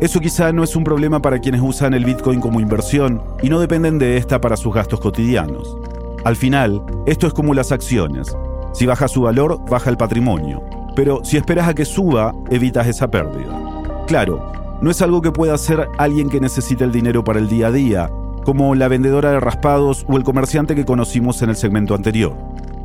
Eso 0.00 0.18
quizá 0.18 0.52
no 0.52 0.64
es 0.64 0.74
un 0.74 0.82
problema 0.82 1.22
para 1.22 1.38
quienes 1.38 1.60
usan 1.60 1.94
el 1.94 2.04
Bitcoin 2.04 2.40
como 2.40 2.58
inversión 2.58 3.22
y 3.42 3.50
no 3.50 3.60
dependen 3.60 4.00
de 4.00 4.16
esta 4.16 4.40
para 4.40 4.56
sus 4.56 4.74
gastos 4.74 4.98
cotidianos. 4.98 5.76
Al 6.24 6.34
final, 6.34 6.82
esto 7.06 7.28
es 7.28 7.32
como 7.32 7.54
las 7.54 7.70
acciones. 7.70 8.36
Si 8.72 8.84
baja 8.84 9.06
su 9.06 9.22
valor, 9.22 9.60
baja 9.70 9.90
el 9.90 9.96
patrimonio. 9.96 10.60
Pero 10.96 11.20
si 11.22 11.36
esperas 11.36 11.68
a 11.68 11.74
que 11.74 11.84
suba, 11.84 12.34
evitas 12.50 12.88
esa 12.88 13.08
pérdida. 13.12 13.69
Claro, 14.10 14.42
no 14.80 14.90
es 14.90 15.02
algo 15.02 15.22
que 15.22 15.30
pueda 15.30 15.54
hacer 15.54 15.88
alguien 15.96 16.30
que 16.30 16.40
necesite 16.40 16.82
el 16.82 16.90
dinero 16.90 17.22
para 17.22 17.38
el 17.38 17.48
día 17.48 17.68
a 17.68 17.70
día, 17.70 18.10
como 18.44 18.74
la 18.74 18.88
vendedora 18.88 19.30
de 19.30 19.38
raspados 19.38 20.04
o 20.08 20.16
el 20.16 20.24
comerciante 20.24 20.74
que 20.74 20.84
conocimos 20.84 21.40
en 21.42 21.50
el 21.50 21.54
segmento 21.54 21.94
anterior. 21.94 22.34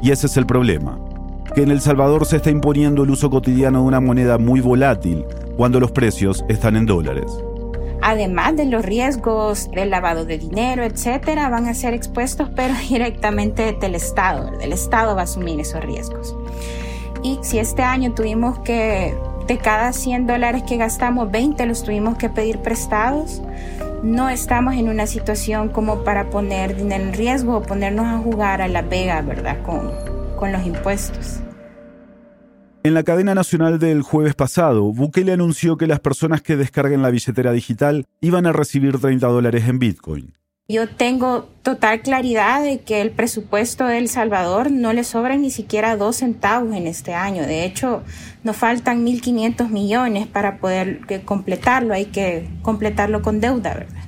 Y 0.04 0.12
ese 0.12 0.28
es 0.28 0.38
el 0.38 0.46
problema, 0.46 1.00
que 1.56 1.64
en 1.64 1.72
El 1.72 1.82
Salvador 1.82 2.28
se 2.28 2.36
está 2.36 2.52
imponiendo 2.52 3.02
el 3.02 3.10
uso 3.10 3.32
cotidiano 3.32 3.80
de 3.80 3.88
una 3.88 4.00
moneda 4.00 4.38
muy 4.38 4.62
volátil 4.62 5.26
cuando 5.58 5.80
los 5.80 5.92
precios 5.92 6.46
están 6.48 6.76
en 6.76 6.86
dólares 6.86 7.26
además 8.04 8.56
de 8.56 8.66
los 8.66 8.86
riesgos 8.86 9.72
del 9.72 9.90
lavado 9.90 10.26
de 10.26 10.38
dinero, 10.38 10.84
etcétera, 10.84 11.50
van 11.50 11.66
a 11.66 11.74
ser 11.74 11.96
expuestos, 11.96 12.50
pero 12.56 12.76
directamente 12.90 13.76
del 13.82 13.96
Estado. 13.96 14.52
El 14.62 14.74
Estado 14.74 15.16
va 15.16 15.22
a 15.22 15.24
asumir 15.24 15.60
esos 15.60 15.84
riesgos. 15.84 16.36
Y 17.24 17.40
si 17.42 17.58
este 17.58 17.82
año 17.82 18.14
tuvimos 18.14 18.60
que, 18.60 19.16
de 19.48 19.58
cada 19.58 19.94
100 19.94 20.28
dólares 20.28 20.64
que 20.64 20.78
gastamos, 20.78 21.32
20 21.32 21.66
los 21.66 21.84
tuvimos 21.84 22.18
que 22.18 22.30
pedir 22.30 22.60
prestados, 22.60 23.42
no 24.04 24.30
estamos 24.30 24.76
en 24.76 24.90
una 24.90 25.08
situación 25.08 25.70
como 25.70 26.04
para 26.04 26.30
poner 26.30 26.76
dinero 26.76 27.04
en 27.04 27.14
riesgo 27.14 27.58
o 27.58 27.62
ponernos 27.62 28.06
a 28.06 28.18
jugar 28.20 28.62
a 28.62 28.68
la 28.68 28.82
vega, 28.82 29.22
¿verdad? 29.22 29.62
Con, 29.64 29.92
con 30.36 30.52
los 30.52 30.66
impuestos. 30.66 31.42
En 32.84 32.94
la 32.94 33.02
cadena 33.04 33.34
nacional 33.34 33.80
del 33.80 34.04
jueves 34.04 34.36
pasado, 34.36 34.94
Bukele 34.94 35.34
anunció 35.34 35.76
que 35.76 35.88
las 35.88 36.00
personas 36.00 36.44
que 36.44 36.56
descarguen 36.56 37.02
la 37.02 37.10
billetera 37.10 37.52
digital 37.52 38.06
iban 38.22 38.46
a 38.46 38.54
recibir 38.54 39.00
30 39.00 39.26
dólares 39.26 39.68
en 39.68 39.80
Bitcoin. 39.80 40.34
Yo 40.68 40.90
tengo 40.90 41.48
total 41.62 42.02
claridad 42.02 42.64
de 42.64 42.80
que 42.80 43.00
el 43.02 43.12
presupuesto 43.12 43.86
de 43.86 44.00
El 44.00 44.10
Salvador 44.10 44.72
no 44.72 44.94
le 44.94 45.04
sobra 45.04 45.38
ni 45.38 45.52
siquiera 45.52 45.96
dos 45.96 46.16
centavos 46.16 46.76
en 46.76 46.88
este 46.88 47.14
año. 47.14 47.44
De 47.44 47.66
hecho, 47.66 48.02
nos 48.44 48.56
faltan 48.56 49.06
1.500 49.06 49.70
millones 49.70 50.26
para 50.26 50.58
poder 50.58 51.02
completarlo. 51.24 51.94
Hay 51.94 52.06
que 52.06 52.50
completarlo 52.64 53.22
con 53.22 53.40
deuda, 53.42 53.76
¿verdad? 53.76 54.06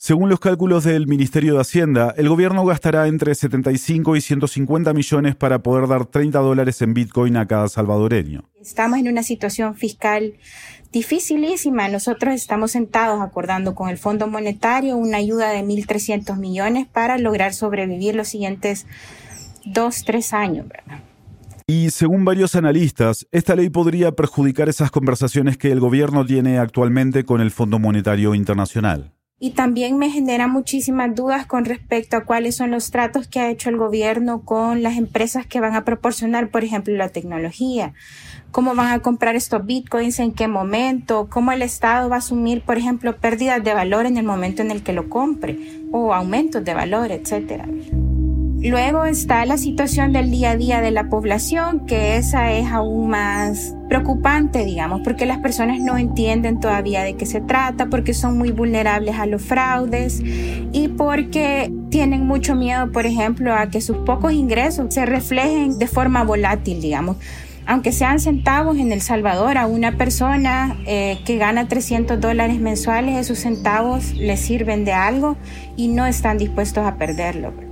Según 0.00 0.30
los 0.30 0.38
cálculos 0.38 0.84
del 0.84 1.08
Ministerio 1.08 1.54
de 1.54 1.60
Hacienda, 1.60 2.14
el 2.16 2.28
gobierno 2.28 2.64
gastará 2.64 3.08
entre 3.08 3.34
75 3.34 4.14
y 4.14 4.20
150 4.20 4.94
millones 4.94 5.34
para 5.34 5.58
poder 5.58 5.88
dar 5.88 6.06
30 6.06 6.38
dólares 6.38 6.80
en 6.82 6.94
Bitcoin 6.94 7.36
a 7.36 7.46
cada 7.46 7.68
salvadoreño. 7.68 8.48
Estamos 8.60 9.00
en 9.00 9.08
una 9.08 9.24
situación 9.24 9.74
fiscal 9.74 10.34
dificilísima. 10.92 11.88
Nosotros 11.88 12.34
estamos 12.34 12.72
sentados 12.72 13.20
acordando 13.20 13.74
con 13.74 13.88
el 13.88 13.98
Fondo 13.98 14.26
Monetario 14.26 14.96
una 14.96 15.18
ayuda 15.18 15.50
de 15.50 15.62
1.300 15.62 16.36
millones 16.36 16.86
para 16.86 17.18
lograr 17.18 17.54
sobrevivir 17.54 18.14
los 18.14 18.28
siguientes 18.28 18.86
dos, 19.64 20.04
tres 20.04 20.32
años. 20.32 20.66
Y 21.66 21.90
según 21.90 22.24
varios 22.24 22.54
analistas, 22.54 23.26
esta 23.30 23.54
ley 23.54 23.68
podría 23.68 24.12
perjudicar 24.12 24.70
esas 24.70 24.90
conversaciones 24.90 25.58
que 25.58 25.70
el 25.70 25.80
gobierno 25.80 26.24
tiene 26.24 26.58
actualmente 26.58 27.24
con 27.24 27.42
el 27.42 27.50
Fondo 27.50 27.78
Monetario 27.78 28.34
Internacional. 28.34 29.12
Y 29.40 29.50
también 29.50 29.98
me 29.98 30.10
genera 30.10 30.48
muchísimas 30.48 31.14
dudas 31.14 31.46
con 31.46 31.64
respecto 31.64 32.16
a 32.16 32.24
cuáles 32.24 32.56
son 32.56 32.72
los 32.72 32.90
tratos 32.90 33.28
que 33.28 33.38
ha 33.38 33.50
hecho 33.50 33.70
el 33.70 33.76
gobierno 33.76 34.40
con 34.40 34.82
las 34.82 34.96
empresas 34.96 35.46
que 35.46 35.60
van 35.60 35.76
a 35.76 35.84
proporcionar, 35.84 36.50
por 36.50 36.64
ejemplo, 36.64 36.92
la 36.96 37.10
tecnología. 37.10 37.94
Cómo 38.50 38.74
van 38.74 38.92
a 38.92 38.98
comprar 38.98 39.36
estos 39.36 39.64
bitcoins, 39.64 40.18
en 40.18 40.32
qué 40.32 40.48
momento, 40.48 41.28
cómo 41.30 41.52
el 41.52 41.62
Estado 41.62 42.08
va 42.08 42.16
a 42.16 42.18
asumir, 42.18 42.62
por 42.62 42.78
ejemplo, 42.78 43.16
pérdidas 43.16 43.62
de 43.62 43.74
valor 43.74 44.06
en 44.06 44.16
el 44.16 44.24
momento 44.24 44.62
en 44.62 44.72
el 44.72 44.82
que 44.82 44.92
lo 44.92 45.08
compre 45.08 45.56
o 45.92 46.12
aumentos 46.12 46.64
de 46.64 46.74
valor, 46.74 47.12
etcétera. 47.12 47.66
Luego 48.60 49.04
está 49.04 49.46
la 49.46 49.56
situación 49.56 50.12
del 50.12 50.32
día 50.32 50.50
a 50.50 50.56
día 50.56 50.80
de 50.80 50.90
la 50.90 51.08
población, 51.08 51.86
que 51.86 52.16
esa 52.16 52.52
es 52.52 52.66
aún 52.66 53.08
más 53.08 53.76
preocupante, 53.88 54.64
digamos, 54.64 55.02
porque 55.04 55.26
las 55.26 55.38
personas 55.38 55.78
no 55.78 55.96
entienden 55.96 56.58
todavía 56.58 57.04
de 57.04 57.14
qué 57.14 57.24
se 57.24 57.40
trata, 57.40 57.86
porque 57.86 58.14
son 58.14 58.36
muy 58.36 58.50
vulnerables 58.50 59.14
a 59.14 59.26
los 59.26 59.42
fraudes 59.42 60.20
y 60.24 60.88
porque 60.88 61.72
tienen 61.88 62.26
mucho 62.26 62.56
miedo, 62.56 62.90
por 62.90 63.06
ejemplo, 63.06 63.54
a 63.54 63.70
que 63.70 63.80
sus 63.80 63.98
pocos 63.98 64.32
ingresos 64.32 64.92
se 64.92 65.06
reflejen 65.06 65.78
de 65.78 65.86
forma 65.86 66.24
volátil, 66.24 66.80
digamos. 66.80 67.16
Aunque 67.64 67.92
sean 67.92 68.18
centavos 68.18 68.76
en 68.78 68.90
El 68.90 69.02
Salvador, 69.02 69.56
a 69.56 69.68
una 69.68 69.96
persona 69.96 70.76
eh, 70.84 71.20
que 71.24 71.36
gana 71.36 71.68
300 71.68 72.20
dólares 72.20 72.58
mensuales, 72.58 73.18
esos 73.18 73.38
centavos 73.38 74.14
le 74.14 74.36
sirven 74.36 74.84
de 74.84 74.94
algo 74.94 75.36
y 75.76 75.86
no 75.86 76.06
están 76.06 76.38
dispuestos 76.38 76.84
a 76.84 76.96
perderlo. 76.96 77.67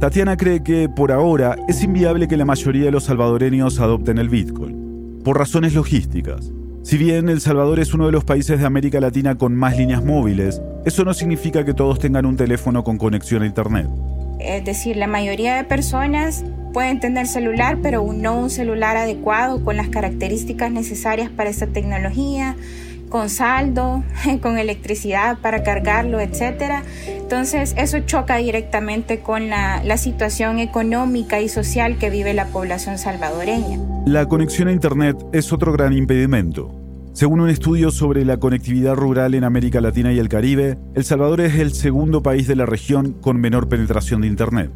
Tatiana 0.00 0.36
cree 0.36 0.62
que, 0.62 0.90
por 0.90 1.10
ahora, 1.10 1.56
es 1.68 1.82
inviable 1.82 2.28
que 2.28 2.36
la 2.36 2.44
mayoría 2.44 2.84
de 2.84 2.90
los 2.90 3.04
salvadoreños 3.04 3.80
adopten 3.80 4.18
el 4.18 4.28
Bitcoin, 4.28 5.22
por 5.24 5.38
razones 5.38 5.72
logísticas. 5.74 6.52
Si 6.82 6.98
bien 6.98 7.30
El 7.30 7.40
Salvador 7.40 7.80
es 7.80 7.94
uno 7.94 8.04
de 8.04 8.12
los 8.12 8.22
países 8.22 8.60
de 8.60 8.66
América 8.66 9.00
Latina 9.00 9.36
con 9.38 9.56
más 9.56 9.76
líneas 9.78 10.04
móviles, 10.04 10.60
eso 10.84 11.02
no 11.02 11.14
significa 11.14 11.64
que 11.64 11.72
todos 11.72 11.98
tengan 11.98 12.26
un 12.26 12.36
teléfono 12.36 12.84
con 12.84 12.98
conexión 12.98 13.42
a 13.42 13.46
Internet. 13.46 13.88
Es 14.38 14.66
decir, 14.66 14.98
la 14.98 15.06
mayoría 15.06 15.56
de 15.56 15.64
personas 15.64 16.44
pueden 16.74 17.00
tener 17.00 17.26
celular, 17.26 17.78
pero 17.82 18.06
no 18.12 18.38
un 18.38 18.50
celular 18.50 18.98
adecuado 18.98 19.64
con 19.64 19.78
las 19.78 19.88
características 19.88 20.70
necesarias 20.70 21.30
para 21.30 21.48
esta 21.48 21.68
tecnología 21.68 22.54
con 23.08 23.28
saldo, 23.30 24.02
con 24.42 24.58
electricidad 24.58 25.38
para 25.38 25.62
cargarlo, 25.62 26.20
etcétera. 26.20 26.82
Entonces, 27.06 27.74
eso 27.76 28.00
choca 28.00 28.36
directamente 28.36 29.20
con 29.20 29.48
la, 29.48 29.82
la 29.84 29.96
situación 29.96 30.58
económica 30.58 31.40
y 31.40 31.48
social 31.48 31.98
que 31.98 32.10
vive 32.10 32.34
la 32.34 32.46
población 32.46 32.98
salvadoreña. 32.98 33.78
La 34.06 34.26
conexión 34.26 34.68
a 34.68 34.72
Internet 34.72 35.16
es 35.32 35.52
otro 35.52 35.72
gran 35.72 35.92
impedimento. 35.92 36.72
Según 37.12 37.40
un 37.40 37.48
estudio 37.48 37.90
sobre 37.90 38.24
la 38.26 38.36
conectividad 38.36 38.94
rural 38.94 39.34
en 39.34 39.44
América 39.44 39.80
Latina 39.80 40.12
y 40.12 40.18
el 40.18 40.28
Caribe, 40.28 40.76
El 40.94 41.04
Salvador 41.04 41.40
es 41.40 41.54
el 41.54 41.72
segundo 41.72 42.22
país 42.22 42.46
de 42.46 42.56
la 42.56 42.66
región 42.66 43.12
con 43.12 43.40
menor 43.40 43.68
penetración 43.68 44.20
de 44.20 44.26
Internet. 44.26 44.70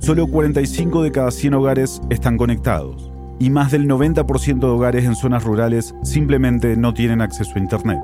Solo 0.00 0.26
45 0.26 1.04
de 1.04 1.12
cada 1.12 1.30
100 1.30 1.54
hogares 1.54 2.00
están 2.10 2.36
conectados 2.36 3.11
y 3.42 3.50
más 3.50 3.72
del 3.72 3.88
90% 3.88 4.60
de 4.60 4.66
hogares 4.66 5.04
en 5.04 5.16
zonas 5.16 5.42
rurales 5.42 5.96
simplemente 6.04 6.76
no 6.76 6.94
tienen 6.94 7.20
acceso 7.20 7.50
a 7.56 7.58
Internet. 7.58 7.98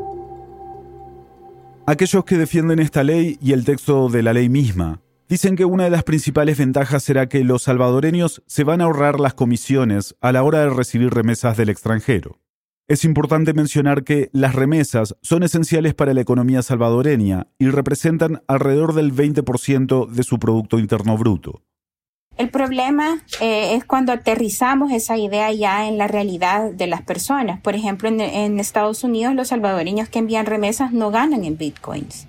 Aquellos 1.86 2.24
que 2.24 2.36
defienden 2.36 2.80
esta 2.80 3.04
ley 3.04 3.38
y 3.40 3.52
el 3.52 3.64
texto 3.64 4.08
de 4.08 4.24
la 4.24 4.32
ley 4.32 4.48
misma 4.48 5.00
dicen 5.28 5.54
que 5.54 5.64
una 5.64 5.84
de 5.84 5.90
las 5.90 6.02
principales 6.02 6.58
ventajas 6.58 7.04
será 7.04 7.28
que 7.28 7.44
los 7.44 7.62
salvadoreños 7.62 8.42
se 8.48 8.64
van 8.64 8.80
a 8.80 8.84
ahorrar 8.84 9.20
las 9.20 9.34
comisiones 9.34 10.16
a 10.20 10.32
la 10.32 10.42
hora 10.42 10.58
de 10.58 10.70
recibir 10.70 11.14
remesas 11.14 11.56
del 11.56 11.68
extranjero. 11.68 12.40
Es 12.88 13.04
importante 13.04 13.54
mencionar 13.54 14.02
que 14.02 14.30
las 14.32 14.56
remesas 14.56 15.14
son 15.22 15.44
esenciales 15.44 15.94
para 15.94 16.14
la 16.14 16.20
economía 16.20 16.62
salvadoreña 16.62 17.46
y 17.60 17.68
representan 17.68 18.42
alrededor 18.48 18.92
del 18.92 19.14
20% 19.14 20.08
de 20.08 20.22
su 20.24 20.40
Producto 20.40 20.80
Interno 20.80 21.16
Bruto. 21.16 21.62
El 22.38 22.50
problema 22.50 23.20
eh, 23.40 23.74
es 23.74 23.84
cuando 23.84 24.12
aterrizamos 24.12 24.92
esa 24.92 25.16
idea 25.16 25.50
ya 25.52 25.88
en 25.88 25.98
la 25.98 26.06
realidad 26.06 26.70
de 26.70 26.86
las 26.86 27.02
personas. 27.02 27.60
Por 27.60 27.74
ejemplo, 27.74 28.08
en, 28.08 28.20
en, 28.20 28.60
Estados 28.60 29.02
Unidos 29.02 29.34
los 29.34 29.48
salvadoreños 29.48 30.08
que 30.08 30.20
envían 30.20 30.46
remesas 30.46 30.92
no 30.92 31.10
ganan 31.10 31.44
en 31.44 31.58
bitcoins. 31.58 32.28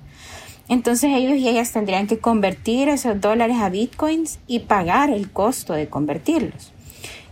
Entonces 0.67 1.11
ellos 1.13 1.37
y 1.37 1.47
ellas 1.47 1.71
tendrían 1.71 2.07
que 2.07 2.17
convertir 2.17 2.89
esos 2.89 3.21
dólares 3.21 3.57
a 3.59 3.69
bitcoins 3.69 4.39
y 4.47 4.61
pagar 4.61 5.11
el 5.11 5.29
costo 5.29 5.73
de 5.73 5.89
convertirlos. 5.89 6.73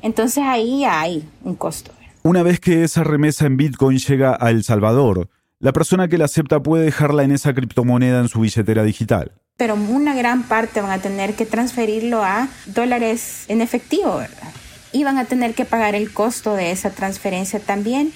Entonces 0.03 0.43
ahí 0.45 0.85
hay 0.85 1.27
un 1.43 1.55
costo. 1.55 1.91
Una 2.21 2.43
vez 2.43 2.59
que 2.59 2.83
esa 2.83 3.03
remesa 3.03 3.47
en 3.47 3.57
bitcoin 3.57 3.97
llega 3.97 4.37
a 4.39 4.51
El 4.51 4.63
Salvador, 4.63 5.29
la 5.59 5.73
persona 5.73 6.07
que 6.07 6.19
la 6.19 6.25
acepta 6.25 6.61
puede 6.61 6.85
dejarla 6.85 7.23
en 7.23 7.31
esa 7.31 7.55
criptomoneda 7.55 8.19
en 8.19 8.27
su 8.27 8.41
billetera 8.41 8.83
digital 8.83 9.31
pero 9.57 9.73
una 9.73 10.13
gran 10.13 10.43
parte 10.43 10.81
van 10.81 10.91
a 10.91 10.99
tener 10.99 11.33
que 11.33 11.45
transferirlo 11.45 12.23
a 12.23 12.47
dólares 12.67 13.45
en 13.47 13.61
efectivo, 13.61 14.17
¿verdad? 14.17 14.53
Y 14.91 15.03
van 15.03 15.17
a 15.17 15.25
tener 15.25 15.55
que 15.55 15.65
pagar 15.65 15.95
el 15.95 16.13
costo 16.13 16.53
de 16.53 16.71
esa 16.71 16.91
transferencia 16.91 17.59
también, 17.59 18.13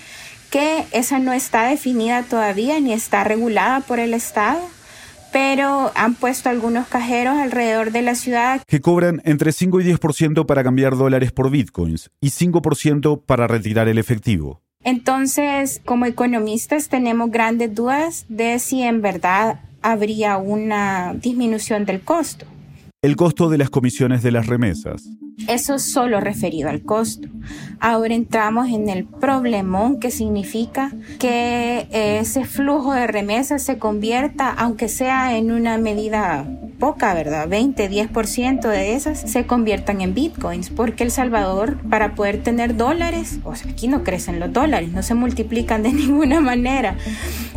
que 0.51 0.85
esa 0.91 1.19
no 1.19 1.33
está 1.33 1.67
definida 1.67 2.23
todavía 2.23 2.79
ni 2.79 2.93
está 2.93 3.23
regulada 3.23 3.81
por 3.81 3.99
el 3.99 4.13
Estado, 4.13 4.61
pero 5.31 5.91
han 5.95 6.13
puesto 6.13 6.49
algunos 6.49 6.87
cajeros 6.87 7.37
alrededor 7.37 7.91
de 7.91 8.01
la 8.01 8.15
ciudad 8.15 8.61
que 8.67 8.81
cobran 8.81 9.21
entre 9.25 9.51
5 9.51 9.81
y 9.81 9.85
10% 9.93 10.45
para 10.45 10.63
cambiar 10.63 10.95
dólares 10.95 11.31
por 11.31 11.49
bitcoins 11.49 12.11
y 12.19 12.29
5% 12.29 13.21
para 13.25 13.47
retirar 13.47 13.87
el 13.87 13.97
efectivo. 13.97 14.61
Entonces, 14.83 15.81
como 15.85 16.05
economistas 16.05 16.89
tenemos 16.89 17.31
grandes 17.31 17.73
dudas 17.73 18.25
de 18.29 18.59
si 18.59 18.81
en 18.81 19.01
verdad 19.01 19.59
habría 19.81 20.37
una 20.37 21.13
disminución 21.13 21.85
del 21.85 22.01
costo. 22.01 22.45
El 23.01 23.15
costo 23.15 23.49
de 23.49 23.57
las 23.57 23.69
comisiones 23.69 24.21
de 24.23 24.31
las 24.31 24.47
remesas. 24.47 25.09
Eso 25.47 25.75
es 25.75 25.83
solo 25.83 26.19
referido 26.19 26.69
al 26.69 26.83
costo. 26.83 27.27
Ahora 27.79 28.13
entramos 28.13 28.69
en 28.69 28.89
el 28.89 29.05
problemón 29.05 29.99
que 29.99 30.11
significa 30.11 30.91
que 31.19 31.87
ese 31.91 32.45
flujo 32.45 32.93
de 32.93 33.07
remesas 33.07 33.63
se 33.63 33.77
convierta, 33.77 34.51
aunque 34.51 34.87
sea 34.87 35.35
en 35.35 35.51
una 35.51 35.77
medida 35.77 36.47
poca, 36.79 37.13
¿verdad? 37.13 37.47
20, 37.47 37.89
10% 37.89 38.61
de 38.61 38.95
esas 38.95 39.19
se 39.19 39.45
conviertan 39.45 40.01
en 40.01 40.13
bitcoins, 40.13 40.69
porque 40.69 41.03
El 41.03 41.11
Salvador, 41.11 41.77
para 41.89 42.15
poder 42.15 42.43
tener 42.43 42.75
dólares, 42.75 43.39
o 43.43 43.55
sea, 43.55 43.71
aquí 43.71 43.87
no 43.87 44.03
crecen 44.03 44.39
los 44.39 44.51
dólares, 44.53 44.91
no 44.91 45.03
se 45.03 45.13
multiplican 45.13 45.83
de 45.83 45.93
ninguna 45.93 46.39
manera. 46.39 46.97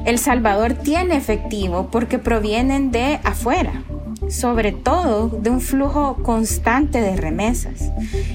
El 0.05 0.19
Salvador 0.19 0.75
tiene 0.75 1.17
efectivo 1.17 1.89
porque 1.91 2.19
provienen 2.19 2.91
de 2.91 3.21
afuera 3.25 3.83
sobre 4.29 4.73
todo 4.73 5.29
de 5.29 5.51
un 5.51 5.61
flujo 5.61 6.17
constante 6.23 7.01
de 7.01 7.17
remesas. 7.17 7.64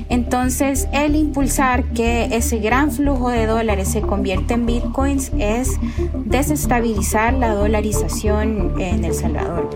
Entonces, 0.09 0.87
el 0.93 1.15
impulsar 1.15 1.83
que 1.93 2.35
ese 2.35 2.59
gran 2.59 2.91
flujo 2.91 3.29
de 3.29 3.45
dólares 3.45 3.89
se 3.89 4.01
convierta 4.01 4.53
en 4.53 4.65
bitcoins 4.65 5.31
es 5.37 5.79
desestabilizar 6.25 7.33
la 7.33 7.53
dolarización 7.53 8.79
en 8.79 9.05
El 9.05 9.13
Salvador. 9.13 9.69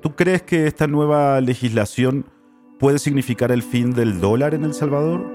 ¿Tú 0.00 0.14
crees 0.14 0.42
que 0.42 0.66
esta 0.66 0.86
nueva 0.86 1.40
legislación 1.40 2.26
puede 2.78 2.98
significar 2.98 3.50
el 3.50 3.62
fin 3.62 3.92
del 3.92 4.20
dólar 4.20 4.54
en 4.54 4.64
El 4.64 4.74
Salvador? 4.74 5.26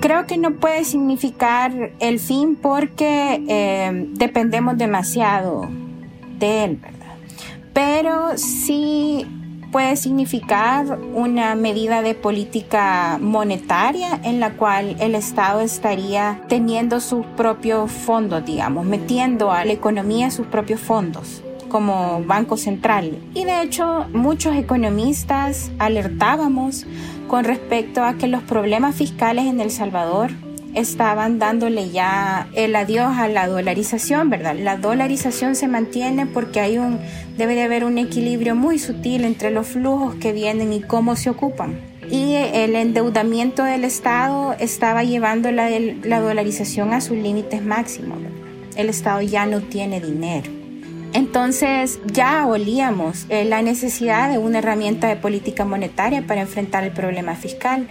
Creo 0.00 0.26
que 0.26 0.36
no 0.36 0.56
puede 0.56 0.84
significar 0.84 1.92
el 1.98 2.20
fin 2.20 2.56
porque 2.60 3.44
eh, 3.48 4.06
dependemos 4.12 4.78
demasiado 4.78 5.68
de 6.38 6.64
él, 6.64 6.76
¿verdad? 6.76 6.98
pero 7.78 8.36
sí 8.36 9.24
puede 9.70 9.96
significar 9.96 10.98
una 11.14 11.54
medida 11.54 12.02
de 12.02 12.14
política 12.14 13.18
monetaria 13.20 14.20
en 14.22 14.40
la 14.40 14.52
cual 14.52 14.96
el 15.00 15.14
Estado 15.14 15.60
estaría 15.60 16.42
teniendo 16.48 17.00
sus 17.00 17.26
propios 17.36 17.90
fondos, 17.90 18.44
digamos, 18.44 18.86
metiendo 18.86 19.52
a 19.52 19.64
la 19.64 19.72
economía 19.72 20.30
sus 20.30 20.46
propios 20.46 20.80
fondos 20.80 21.42
como 21.68 22.22
Banco 22.24 22.56
Central. 22.56 23.18
Y 23.34 23.44
de 23.44 23.62
hecho, 23.62 24.06
muchos 24.12 24.56
economistas 24.56 25.70
alertábamos 25.78 26.86
con 27.28 27.44
respecto 27.44 28.02
a 28.02 28.14
que 28.14 28.26
los 28.26 28.42
problemas 28.42 28.96
fiscales 28.96 29.44
en 29.46 29.60
El 29.60 29.70
Salvador 29.70 30.30
estaban 30.78 31.38
dándole 31.38 31.90
ya 31.90 32.48
el 32.54 32.74
adiós 32.76 33.16
a 33.16 33.28
la 33.28 33.46
dolarización, 33.46 34.30
¿verdad? 34.30 34.56
La 34.56 34.76
dolarización 34.76 35.54
se 35.54 35.68
mantiene 35.68 36.26
porque 36.26 36.60
hay 36.60 36.78
un, 36.78 36.98
debe 37.36 37.54
de 37.54 37.62
haber 37.62 37.84
un 37.84 37.98
equilibrio 37.98 38.54
muy 38.54 38.78
sutil 38.78 39.24
entre 39.24 39.50
los 39.50 39.66
flujos 39.66 40.14
que 40.16 40.32
vienen 40.32 40.72
y 40.72 40.80
cómo 40.80 41.16
se 41.16 41.30
ocupan. 41.30 41.80
Y 42.10 42.34
el 42.34 42.74
endeudamiento 42.74 43.64
del 43.64 43.84
Estado 43.84 44.54
estaba 44.58 45.04
llevando 45.04 45.50
la, 45.50 45.68
la 46.02 46.20
dolarización 46.20 46.94
a 46.94 47.00
sus 47.00 47.18
límites 47.18 47.62
máximos. 47.62 48.18
El 48.76 48.88
Estado 48.88 49.20
ya 49.20 49.44
no 49.44 49.60
tiene 49.60 50.00
dinero. 50.00 50.58
Entonces 51.14 52.00
ya 52.12 52.46
olíamos 52.46 53.26
eh, 53.28 53.44
la 53.44 53.62
necesidad 53.62 54.30
de 54.30 54.38
una 54.38 54.58
herramienta 54.58 55.08
de 55.08 55.16
política 55.16 55.64
monetaria 55.64 56.26
para 56.26 56.42
enfrentar 56.42 56.84
el 56.84 56.92
problema 56.92 57.34
fiscal 57.34 57.88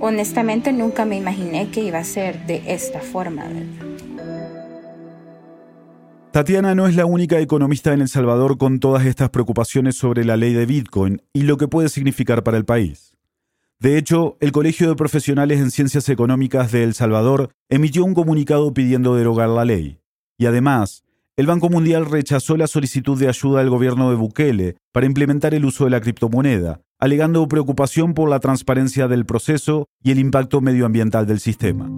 honestamente 0.00 0.72
nunca 0.72 1.04
me 1.04 1.16
imaginé 1.16 1.70
que 1.70 1.82
iba 1.82 1.98
a 1.98 2.04
ser 2.04 2.46
de 2.46 2.62
esta 2.66 3.00
forma. 3.00 3.44
Tatiana 6.32 6.74
no 6.74 6.86
es 6.86 6.94
la 6.94 7.06
única 7.06 7.40
economista 7.40 7.94
en 7.94 8.02
El 8.02 8.08
Salvador 8.08 8.58
con 8.58 8.78
todas 8.78 9.06
estas 9.06 9.30
preocupaciones 9.30 9.96
sobre 9.96 10.24
la 10.24 10.36
ley 10.36 10.52
de 10.52 10.66
Bitcoin 10.66 11.22
y 11.32 11.42
lo 11.42 11.56
que 11.56 11.66
puede 11.66 11.88
significar 11.88 12.42
para 12.42 12.58
el 12.58 12.66
país. 12.66 13.16
De 13.78 13.96
hecho, 13.96 14.36
el 14.40 14.52
Colegio 14.52 14.88
de 14.88 14.96
Profesionales 14.96 15.60
en 15.60 15.70
Ciencias 15.70 16.08
Económicas 16.08 16.72
de 16.72 16.82
El 16.82 16.94
Salvador 16.94 17.50
emitió 17.68 18.04
un 18.04 18.14
comunicado 18.14 18.74
pidiendo 18.74 19.14
derogar 19.14 19.48
la 19.48 19.64
ley. 19.64 19.98
Y 20.38 20.46
además, 20.46 21.04
el 21.36 21.46
Banco 21.46 21.68
Mundial 21.68 22.06
rechazó 22.06 22.56
la 22.56 22.66
solicitud 22.66 23.18
de 23.18 23.28
ayuda 23.28 23.60
del 23.60 23.68
gobierno 23.68 24.08
de 24.10 24.16
Bukele 24.16 24.76
para 24.92 25.06
implementar 25.06 25.52
el 25.54 25.66
uso 25.66 25.84
de 25.84 25.90
la 25.90 26.00
criptomoneda, 26.00 26.80
alegando 26.98 27.46
preocupación 27.48 28.14
por 28.14 28.28
la 28.28 28.40
transparencia 28.40 29.08
del 29.08 29.26
proceso 29.26 29.88
y 30.02 30.12
el 30.12 30.18
impacto 30.18 30.60
medioambiental 30.60 31.26
del 31.26 31.40
sistema. 31.40 31.90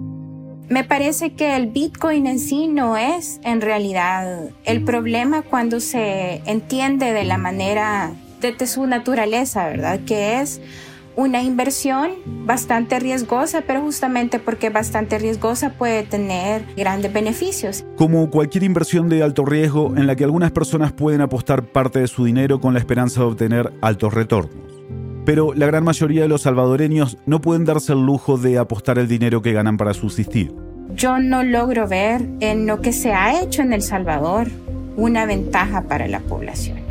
Me 0.69 0.83
parece 0.83 1.33
que 1.33 1.55
el 1.55 1.67
Bitcoin 1.67 2.27
en 2.27 2.39
sí 2.39 2.67
no 2.67 2.95
es 2.95 3.39
en 3.43 3.59
realidad 3.59 4.49
el 4.65 4.83
problema 4.83 5.41
cuando 5.41 5.79
se 5.79 6.43
entiende 6.45 7.11
de 7.11 7.23
la 7.23 7.39
manera 7.39 8.13
de 8.39 8.67
su 8.67 8.85
naturaleza, 8.85 9.67
¿verdad? 9.67 10.01
Que 10.05 10.41
es 10.41 10.61
una 11.19 11.43
inversión 11.43 12.11
bastante 12.45 12.97
riesgosa, 12.97 13.63
pero 13.67 13.81
justamente 13.81 14.39
porque 14.39 14.67
es 14.67 14.73
bastante 14.73 15.19
riesgosa 15.19 15.73
puede 15.73 16.03
tener 16.03 16.63
grandes 16.77 17.11
beneficios. 17.11 17.83
Como 17.97 18.29
cualquier 18.29 18.63
inversión 18.63 19.09
de 19.09 19.21
alto 19.21 19.43
riesgo 19.43 19.97
en 19.97 20.07
la 20.07 20.15
que 20.15 20.23
algunas 20.23 20.51
personas 20.51 20.93
pueden 20.93 21.19
apostar 21.19 21.63
parte 21.63 21.99
de 21.99 22.07
su 22.07 22.23
dinero 22.23 22.61
con 22.61 22.73
la 22.73 22.79
esperanza 22.79 23.19
de 23.19 23.27
obtener 23.27 23.73
altos 23.81 24.13
retornos. 24.13 24.55
Pero 25.25 25.53
la 25.53 25.65
gran 25.65 25.83
mayoría 25.83 26.21
de 26.21 26.29
los 26.29 26.43
salvadoreños 26.43 27.17
no 27.25 27.41
pueden 27.41 27.65
darse 27.65 27.91
el 27.91 28.05
lujo 28.05 28.37
de 28.37 28.57
apostar 28.57 28.97
el 28.97 29.09
dinero 29.09 29.41
que 29.41 29.51
ganan 29.51 29.75
para 29.75 29.93
subsistir. 29.93 30.53
Yo 30.95 31.19
no 31.19 31.43
logro 31.43 31.85
ver 31.85 32.25
en 32.39 32.65
lo 32.65 32.79
que 32.79 32.93
se 32.93 33.11
ha 33.11 33.41
hecho 33.41 33.61
en 33.61 33.73
El 33.73 33.81
Salvador 33.81 34.47
una 34.95 35.25
ventaja 35.25 35.81
para 35.81 36.07
la 36.07 36.21
población. 36.21 36.88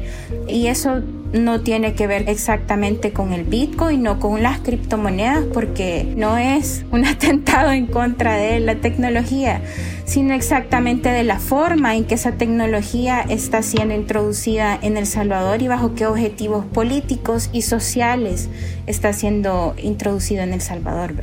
Y 0.49 0.67
eso 0.67 1.03
no 1.33 1.61
tiene 1.61 1.95
que 1.95 2.07
ver 2.07 2.29
exactamente 2.29 3.13
con 3.13 3.33
el 3.33 3.45
Bitcoin, 3.45 4.03
no 4.03 4.19
con 4.19 4.43
las 4.43 4.61
criptomonedas, 4.61 5.45
porque 5.53 6.13
no 6.17 6.39
es 6.39 6.85
un 6.91 7.05
atentado 7.07 7.73
en 7.73 7.87
contra 7.87 8.37
de 8.37 8.61
la 8.61 8.77
tecnología, 8.77 9.61
sino 10.05 10.35
exactamente 10.35 11.11
de 11.11 11.25
la 11.25 11.39
forma 11.39 11.97
en 11.97 12.05
que 12.05 12.15
esa 12.15 12.33
tecnología 12.33 13.21
está 13.21 13.63
siendo 13.63 13.95
introducida 13.95 14.79
en 14.81 14.97
El 14.97 15.07
Salvador 15.07 15.61
y 15.63 15.69
bajo 15.69 15.95
qué 15.95 16.07
objetivos 16.07 16.65
políticos 16.65 17.51
y 17.53 17.63
sociales 17.63 18.49
está 18.87 19.13
siendo 19.13 19.75
introducido 19.83 20.43
en 20.43 20.55
El 20.55 20.61
Salvador. 20.61 21.15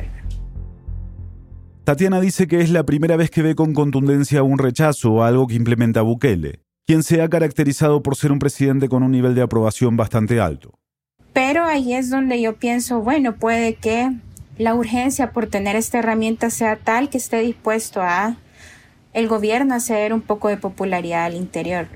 Tatiana 1.84 2.20
dice 2.20 2.48
que 2.48 2.60
es 2.60 2.70
la 2.70 2.84
primera 2.84 3.16
vez 3.16 3.30
que 3.30 3.42
ve 3.42 3.54
con 3.54 3.72
contundencia 3.72 4.42
un 4.42 4.58
rechazo 4.58 5.22
a 5.22 5.28
algo 5.28 5.46
que 5.46 5.54
implementa 5.54 6.02
Bukele 6.02 6.65
quien 6.86 7.02
se 7.02 7.20
ha 7.20 7.28
caracterizado 7.28 8.02
por 8.02 8.16
ser 8.16 8.30
un 8.32 8.38
presidente 8.38 8.88
con 8.88 9.02
un 9.02 9.10
nivel 9.10 9.34
de 9.34 9.42
aprobación 9.42 9.96
bastante 9.96 10.40
alto. 10.40 10.78
Pero 11.32 11.64
ahí 11.64 11.94
es 11.94 12.10
donde 12.10 12.40
yo 12.40 12.56
pienso, 12.56 13.00
bueno, 13.00 13.34
puede 13.34 13.74
que 13.74 14.10
la 14.56 14.74
urgencia 14.74 15.32
por 15.32 15.48
tener 15.48 15.76
esta 15.76 15.98
herramienta 15.98 16.48
sea 16.48 16.76
tal 16.76 17.10
que 17.10 17.18
esté 17.18 17.40
dispuesto 17.40 18.00
a 18.00 18.36
el 19.12 19.28
gobierno 19.28 19.74
a 19.74 19.78
hacer 19.78 20.12
un 20.12 20.20
poco 20.20 20.48
de 20.48 20.56
popularidad 20.56 21.24
al 21.24 21.34
interior. 21.34 21.88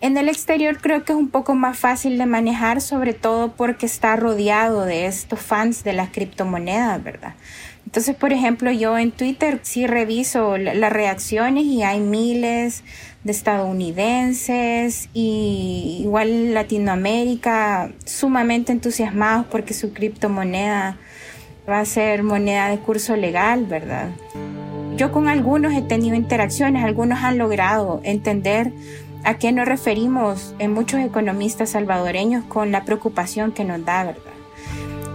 En 0.00 0.16
el 0.16 0.28
exterior 0.28 0.78
creo 0.80 1.04
que 1.04 1.12
es 1.12 1.18
un 1.18 1.28
poco 1.28 1.54
más 1.54 1.78
fácil 1.78 2.18
de 2.18 2.26
manejar, 2.26 2.80
sobre 2.80 3.12
todo 3.12 3.52
porque 3.52 3.86
está 3.86 4.16
rodeado 4.16 4.84
de 4.84 5.06
estos 5.06 5.40
fans 5.40 5.84
de 5.84 5.92
las 5.92 6.10
criptomonedas, 6.10 7.02
¿verdad? 7.04 7.34
Entonces, 7.86 8.14
por 8.14 8.32
ejemplo, 8.32 8.70
yo 8.70 8.96
en 8.98 9.10
Twitter 9.10 9.58
sí 9.62 9.86
reviso 9.86 10.56
las 10.56 10.92
reacciones 10.92 11.64
y 11.64 11.82
hay 11.82 12.00
miles 12.00 12.84
de 13.24 13.32
estadounidenses 13.32 15.08
y 15.12 15.98
igual 16.02 16.54
Latinoamérica 16.54 17.90
sumamente 18.04 18.72
entusiasmados 18.72 19.46
porque 19.46 19.74
su 19.74 19.92
criptomoneda 19.92 20.96
va 21.68 21.80
a 21.80 21.84
ser 21.84 22.22
moneda 22.22 22.68
de 22.68 22.78
curso 22.78 23.16
legal, 23.16 23.66
¿verdad? 23.66 24.10
Yo 24.96 25.12
con 25.12 25.28
algunos 25.28 25.72
he 25.74 25.82
tenido 25.82 26.14
interacciones, 26.14 26.84
algunos 26.84 27.20
han 27.22 27.38
logrado 27.38 28.00
entender 28.04 28.72
a 29.24 29.34
qué 29.34 29.52
nos 29.52 29.66
referimos 29.66 30.54
en 30.58 30.72
muchos 30.72 31.00
economistas 31.00 31.70
salvadoreños 31.70 32.44
con 32.44 32.72
la 32.72 32.84
preocupación 32.84 33.52
que 33.52 33.64
nos 33.64 33.84
da, 33.84 34.04
¿verdad? 34.04 34.39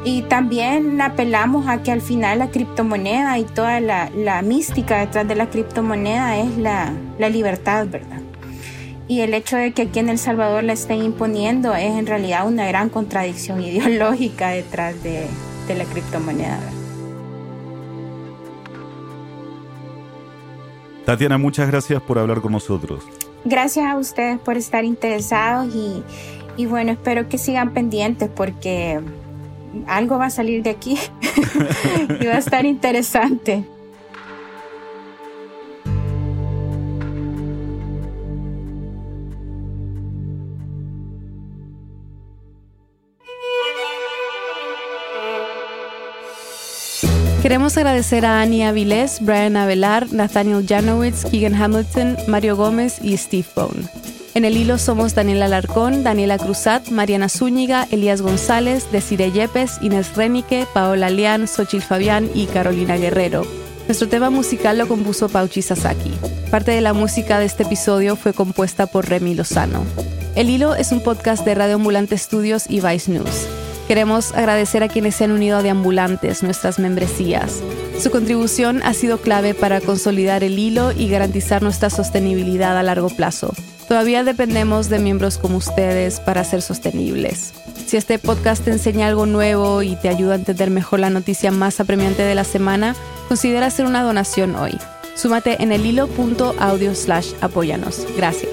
Y 0.06 0.22
también 0.22 1.02
apelamos 1.02 1.68
a 1.68 1.82
que 1.82 1.92
al 1.92 2.00
final 2.00 2.38
la 2.38 2.52
criptomoneda 2.52 3.40
y 3.40 3.44
toda 3.44 3.80
la, 3.80 4.42
mística 4.44 5.00
detrás 5.00 5.28
de 5.28 5.34
la 5.34 5.50
criptomoneda 5.50 6.38
es 6.38 6.58
la, 6.60 6.94
libertad, 7.30 7.88
¿verdad? 7.90 8.22
Y 9.08 9.22
el 9.22 9.34
hecho 9.34 9.58
de 9.58 9.72
que 9.74 9.82
aquí 9.84 9.98
en 9.98 10.10
El 10.10 10.20
Salvador 10.20 10.64
la 10.64 10.74
estén 10.74 11.04
imponiendo 11.04 11.74
es 11.74 11.92
en 11.92 12.06
realidad 12.06 12.48
una 12.48 12.68
gran 12.68 12.90
contradicción 12.90 13.62
ideológica 13.64 14.50
detrás 14.50 15.02
de, 15.02 15.26
de 15.68 15.76
la 15.76 15.86
criptomoneda. 15.86 16.60
Tatiana, 21.04 21.40
muchas 21.40 21.68
gracias 21.68 22.00
por 22.04 22.20
hablar 22.20 22.42
con 22.42 22.52
nosotros. 22.52 23.04
Gracias 23.44 23.88
a 23.88 23.98
ustedes 23.98 24.38
por 24.40 24.56
estar 24.56 24.86
interesados 24.86 25.74
y, 25.74 26.04
y 26.58 26.68
bueno, 26.68 26.92
espero 26.92 27.28
que 27.28 27.40
sigan 27.40 27.74
pendientes 27.74 28.30
porque 28.30 29.02
algo 29.88 30.18
va 30.18 30.28
a 30.28 30.30
salir 30.30 30.64
de 30.64 30.70
aquí 30.72 30.98
y 32.20 32.26
va 32.26 32.36
a 32.36 32.40
estar 32.40 32.66
interesante. 32.66 33.66
Queremos 47.46 47.78
agradecer 47.78 48.26
a 48.26 48.42
Annie 48.42 48.64
Avilés, 48.64 49.20
Brian 49.22 49.56
Avelar, 49.56 50.12
Nathaniel 50.12 50.66
Janowitz, 50.68 51.26
Keegan 51.30 51.54
Hamilton, 51.54 52.18
Mario 52.28 52.56
Gómez 52.56 53.00
y 53.04 53.16
Steve 53.18 53.46
Bone. 53.56 54.15
En 54.36 54.44
el 54.44 54.58
hilo 54.58 54.78
somos 54.78 55.16
Daniela 55.16 55.46
Alarcón, 55.46 56.04
Daniela 56.04 56.38
Cruzat, 56.38 56.90
Mariana 56.90 57.30
Zúñiga, 57.30 57.88
Elías 57.90 58.22
González, 58.22 58.92
Desiree 58.92 59.32
Yepes, 59.32 59.78
Inés 59.82 60.14
Renique, 60.14 60.68
Paola 60.74 61.10
Leán, 61.10 61.48
Xochil 61.48 61.82
Fabián 61.82 62.30
y 62.34 62.48
Carolina 62.48 62.98
Guerrero. 62.98 63.48
Nuestro 63.88 64.10
tema 64.10 64.30
musical 64.30 64.78
lo 64.78 64.90
compuso 64.90 65.30
Pauchi 65.30 65.62
Sasaki. 65.62 66.12
Parte 66.52 66.72
de 66.72 66.82
la 66.82 66.92
música 66.92 67.40
de 67.40 67.46
este 67.46 67.64
episodio 67.64 68.18
fue 68.18 68.34
compuesta 68.34 68.88
por 68.88 69.08
Remy 69.08 69.36
Lozano. 69.36 69.86
El 70.36 70.50
Hilo 70.50 70.76
es 70.76 70.92
un 70.92 71.00
podcast 71.00 71.46
de 71.46 71.56
Radio 71.56 71.76
Ambulante 71.76 72.18
Studios 72.18 72.66
y 72.68 72.82
Vice 72.82 73.10
News. 73.10 73.48
Queremos 73.88 74.34
agradecer 74.34 74.84
a 74.84 74.90
quienes 74.90 75.16
se 75.16 75.24
han 75.24 75.32
unido 75.32 75.60
a 75.60 75.64
Deambulantes, 75.64 76.44
nuestras 76.44 76.78
membresías. 76.78 77.62
Su 77.98 78.12
contribución 78.12 78.82
ha 78.84 78.94
sido 78.94 79.18
clave 79.22 79.54
para 79.54 79.80
consolidar 79.80 80.44
el 80.44 80.60
hilo 80.60 80.92
y 80.92 81.08
garantizar 81.08 81.64
nuestra 81.64 81.90
sostenibilidad 81.90 82.78
a 82.78 82.84
largo 82.84 83.08
plazo. 83.08 83.54
Todavía 83.88 84.24
dependemos 84.24 84.90
de 84.90 85.00
miembros 85.00 85.38
como 85.38 85.58
ustedes 85.58 86.20
para 86.20 86.44
ser 86.44 86.62
sostenibles. 86.62 87.54
Si 87.86 87.98
este 87.98 88.18
podcast 88.18 88.64
te 88.64 88.72
enseña 88.72 89.08
algo 89.08 89.28
nuevo 89.28 89.84
y 89.84 89.96
te 89.96 90.10
ayuda 90.10 90.34
a 90.34 90.38
entender 90.38 90.72
mejor 90.72 91.00
la 91.00 91.12
noticia 91.12 91.52
más 91.52 91.80
apremiante 91.80 92.24
de 92.24 92.34
la 92.34 92.44
semana, 92.44 92.96
considera 93.28 93.68
hacer 93.68 93.86
una 93.86 94.02
donación 94.02 94.56
hoy. 94.56 94.76
Súmate 95.14 95.62
en 95.62 95.72
el 95.72 95.86
hilo.audio 95.86 96.96
slash 96.96 97.34
apóyanos. 97.42 98.08
Gracias. 98.18 98.52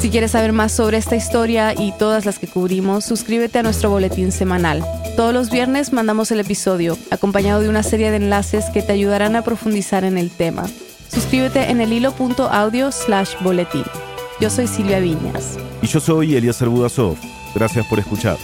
Si 0.00 0.10
quieres 0.10 0.32
saber 0.32 0.52
más 0.52 0.72
sobre 0.72 0.98
esta 0.98 1.16
historia 1.16 1.72
y 1.72 1.92
todas 1.92 2.26
las 2.26 2.38
que 2.38 2.48
cubrimos, 2.48 3.04
suscríbete 3.04 3.60
a 3.60 3.62
nuestro 3.62 3.90
boletín 3.90 4.32
semanal. 4.32 4.84
Todos 5.16 5.32
los 5.32 5.50
viernes 5.50 5.92
mandamos 5.92 6.30
el 6.30 6.40
episodio, 6.40 6.98
acompañado 7.10 7.60
de 7.60 7.68
una 7.68 7.82
serie 7.82 8.10
de 8.10 8.18
enlaces 8.18 8.66
que 8.66 8.82
te 8.82 8.92
ayudarán 8.92 9.36
a 9.36 9.42
profundizar 9.42 10.04
en 10.04 10.18
el 10.18 10.30
tema. 10.30 10.66
Suscríbete 11.08 11.70
en 11.70 11.80
el 11.80 11.92
hilo.audio 11.92 12.92
slash 12.92 13.34
boletín. 13.40 13.84
Yo 14.38 14.50
soy 14.50 14.66
Silvia 14.66 15.00
Viñas. 15.00 15.58
Y 15.80 15.86
yo 15.86 15.98
soy 15.98 16.36
Elías 16.36 16.62
Budasov. 16.62 17.16
Gracias 17.54 17.86
por 17.86 17.98
escuchar. 17.98 18.36